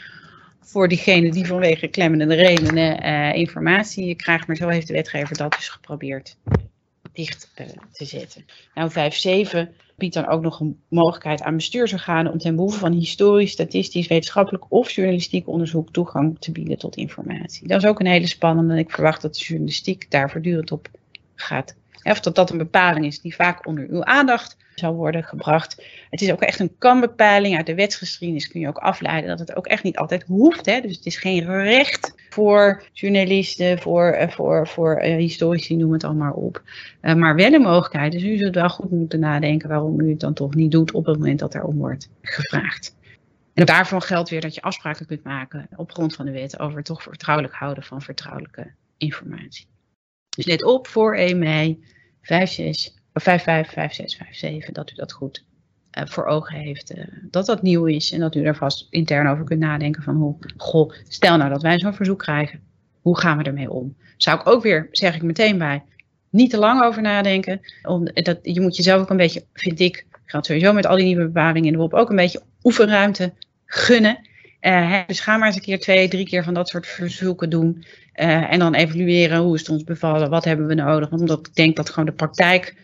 [0.68, 4.48] voor diegene die vanwege klemmende redenen uh, informatie krijgt.
[4.48, 6.38] Maar zo heeft de wetgever dat dus geprobeerd
[7.14, 8.46] dicht uh, te zetten.
[8.74, 9.58] Nou, 5.7
[9.96, 14.66] biedt dan ook nog een mogelijkheid aan bestuursorganen om ten behoeve van historisch, statistisch, wetenschappelijk
[14.70, 17.68] of journalistiek onderzoek toegang te bieden tot informatie.
[17.68, 18.78] Dat is ook een hele spannende.
[18.78, 20.90] Ik verwacht dat de journalistiek daar voortdurend op
[21.36, 25.84] gaat of dat dat een bepaling is die vaak onder uw aandacht zal worden gebracht.
[26.10, 27.58] Het is ook echt een kanbepeiling.
[27.58, 30.66] Uit de wetsgeschiedenis kun je ook afleiden dat het ook echt niet altijd hoeft.
[30.66, 30.82] Hè?
[30.82, 36.04] Dus het is geen recht voor journalisten, voor, eh, voor, voor uh, historici, noem het
[36.04, 36.62] allemaal op.
[37.02, 38.12] Uh, maar wel een mogelijkheid.
[38.12, 41.06] Dus u zult wel goed moeten nadenken waarom u het dan toch niet doet op
[41.06, 42.96] het moment dat er om wordt gevraagd.
[43.54, 46.84] En daarvan geldt weer dat je afspraken kunt maken op grond van de wet over
[46.84, 49.66] toch vertrouwelijk houden van vertrouwelijke informatie.
[50.38, 51.84] Dus let op voor 1 mei
[52.22, 55.44] 56, 55, 56, 57, dat u dat goed
[55.98, 56.98] uh, voor ogen heeft.
[56.98, 60.16] Uh, dat dat nieuw is en dat u er vast intern over kunt nadenken van,
[60.16, 62.60] hoe, goh, stel nou dat wij zo'n verzoek krijgen,
[63.02, 63.96] hoe gaan we ermee om?
[64.18, 65.84] Zou ik ook weer, zeg ik meteen bij,
[66.30, 67.62] niet te lang over nadenken.
[67.84, 71.06] Om, dat, je moet jezelf ook een beetje, vind ik, gaat sowieso met al die
[71.06, 73.34] nieuwe bepalingen in de WOP, ook een beetje oefenruimte
[73.66, 74.20] gunnen.
[75.08, 77.86] Dus ga maar eens een keer twee, drie keer van dat soort verzoeken doen.
[78.20, 81.12] Uh, en dan evalueren hoe is het ons bevallen, wat hebben we nodig.
[81.12, 82.76] Omdat ik denk dat gewoon de praktijk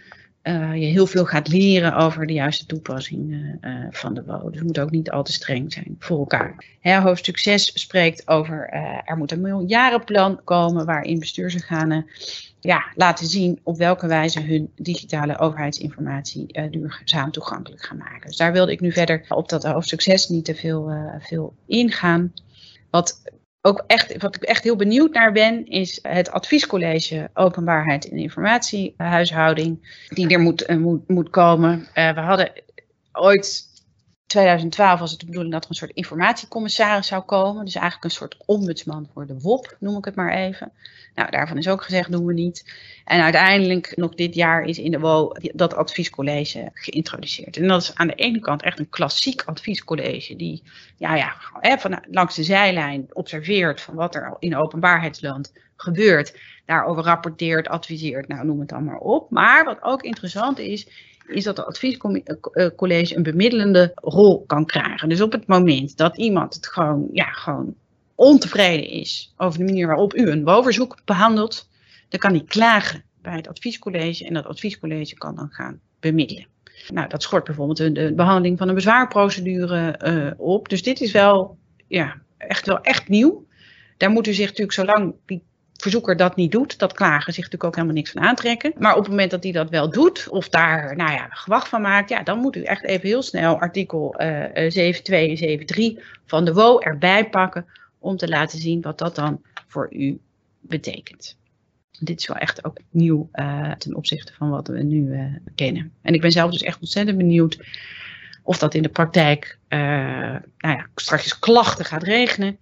[0.44, 3.58] uh, je heel veel gaat leren over de juiste toepassing
[3.90, 4.50] van de WO.
[4.50, 6.66] Dus het moet ook niet al te streng zijn voor elkaar.
[6.80, 8.70] Hè, hoofdstuk 6 spreekt over
[9.06, 12.06] er moet een miljardenplan komen waarin bestuursorganen
[12.60, 18.28] ja, laten zien op welke wijze hun digitale overheidsinformatie duurzaam toegankelijk gaan maken.
[18.28, 22.34] Dus daar wilde ik nu verder op dat hoofdstuk 6 niet te veel, veel ingaan.
[22.90, 23.22] Wat,
[23.66, 30.06] ook echt, wat ik echt heel benieuwd naar ben, is het adviescollege Openbaarheid en Informatiehuishouding,
[30.10, 31.88] die er moet, uh, moet, moet komen.
[31.94, 32.52] we hadden
[33.12, 33.73] ooit
[34.34, 37.66] 2012 was het de bedoeling dat er een soort informatiecommissaris zou komen.
[37.66, 40.72] Dus eigenlijk een soort ombudsman voor de WOP, noem ik het maar even.
[41.16, 42.74] Nou, daarvan is ook gezegd, doen we niet.
[43.06, 47.58] En uiteindelijk, nog dit jaar, is in de WO dat adviescollege geïntroduceerd.
[47.58, 50.64] En dat is aan de ene kant echt een klassiek adviescollege, die
[50.98, 51.36] ja, ja,
[51.78, 56.40] van, langs de zijlijn observeert van wat er in openbaarheidsland gebeurt.
[56.66, 59.30] Daarover rapporteert, adviseert, nou noem het dan maar op.
[59.30, 60.88] Maar wat ook interessant is,
[61.28, 65.10] is dat het adviescollege een bemiddelende rol kan krijgen.
[65.10, 67.76] Dus op het moment dat iemand het gewoon, ja, gewoon
[68.16, 71.70] ontevreden is over de manier waarop u een woonverzoek behandelt,
[72.10, 76.48] dan kan hij klagen bij het adviescollege en dat adviescollege kan dan gaan bemiddelen.
[76.88, 80.70] Nou, dat schort bijvoorbeeld de, behandeling van een bezwaarprocedure uh, op.
[80.70, 81.58] Dus dit is wel,
[81.88, 83.46] ja, echt wel echt nieuw.
[83.98, 85.44] Daar moet u zich natuurlijk, zolang die
[85.78, 88.74] verzoeker dat niet doet, dat klagen zich natuurlijk ook helemaal niks van aantrekken.
[88.78, 91.82] Maar op het moment dat hij dat wel doet, of daar nou ja, gewacht van
[91.82, 94.28] maakt, ja, dan moet u echt even heel snel artikel uh,
[94.94, 97.66] 7.2 en 7.3 van de WO erbij pakken
[98.00, 100.20] om te laten zien wat dat dan voor u
[100.60, 101.38] betekent.
[102.00, 105.92] Dit is wel echt ook nieuw uh, ten opzichte van wat we nu kennen.
[106.02, 107.60] En ik ben zelf dus echt ontzettend benieuwd
[108.44, 112.58] of dat in de praktijk nou ja, straks klachten gaat regenen.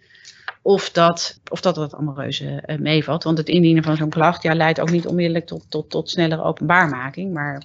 [0.61, 3.23] Of dat, of dat allemaal reuze uh, meevalt.
[3.23, 6.43] Want het indienen van zo'n klacht ja, leidt ook niet onmiddellijk tot, tot, tot snellere
[6.43, 7.33] openbaarmaking.
[7.33, 7.63] Maar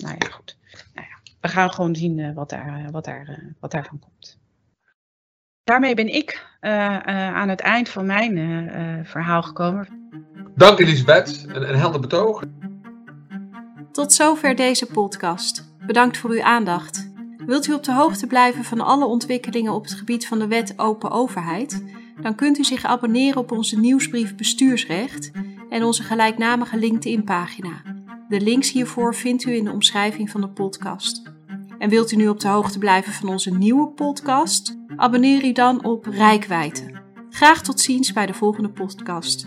[0.00, 0.56] nou ja, goed.
[0.94, 4.40] Nou ja, we gaan gewoon zien uh, wat, daar, wat, daar, wat daarvan komt.
[5.64, 9.88] Daarmee ben ik uh, aan het eind van mijn verhaal gekomen.
[10.54, 12.42] Dank Elisabeth, een, een helder betoog.
[13.92, 15.70] Tot zover deze podcast.
[15.86, 17.10] Bedankt voor uw aandacht.
[17.46, 20.74] Wilt u op de hoogte blijven van alle ontwikkelingen op het gebied van de wet
[20.76, 21.84] Open Overheid?
[22.22, 25.30] Dan kunt u zich abonneren op onze nieuwsbrief Bestuursrecht
[25.68, 27.82] en onze gelijknamige LinkedIn-pagina.
[28.28, 31.22] De links hiervoor vindt u in de omschrijving van de podcast.
[31.78, 34.76] En wilt u nu op de hoogte blijven van onze nieuwe podcast?
[34.96, 37.00] Abonneer u dan op Rijkwijde.
[37.30, 39.46] Graag tot ziens bij de volgende podcast.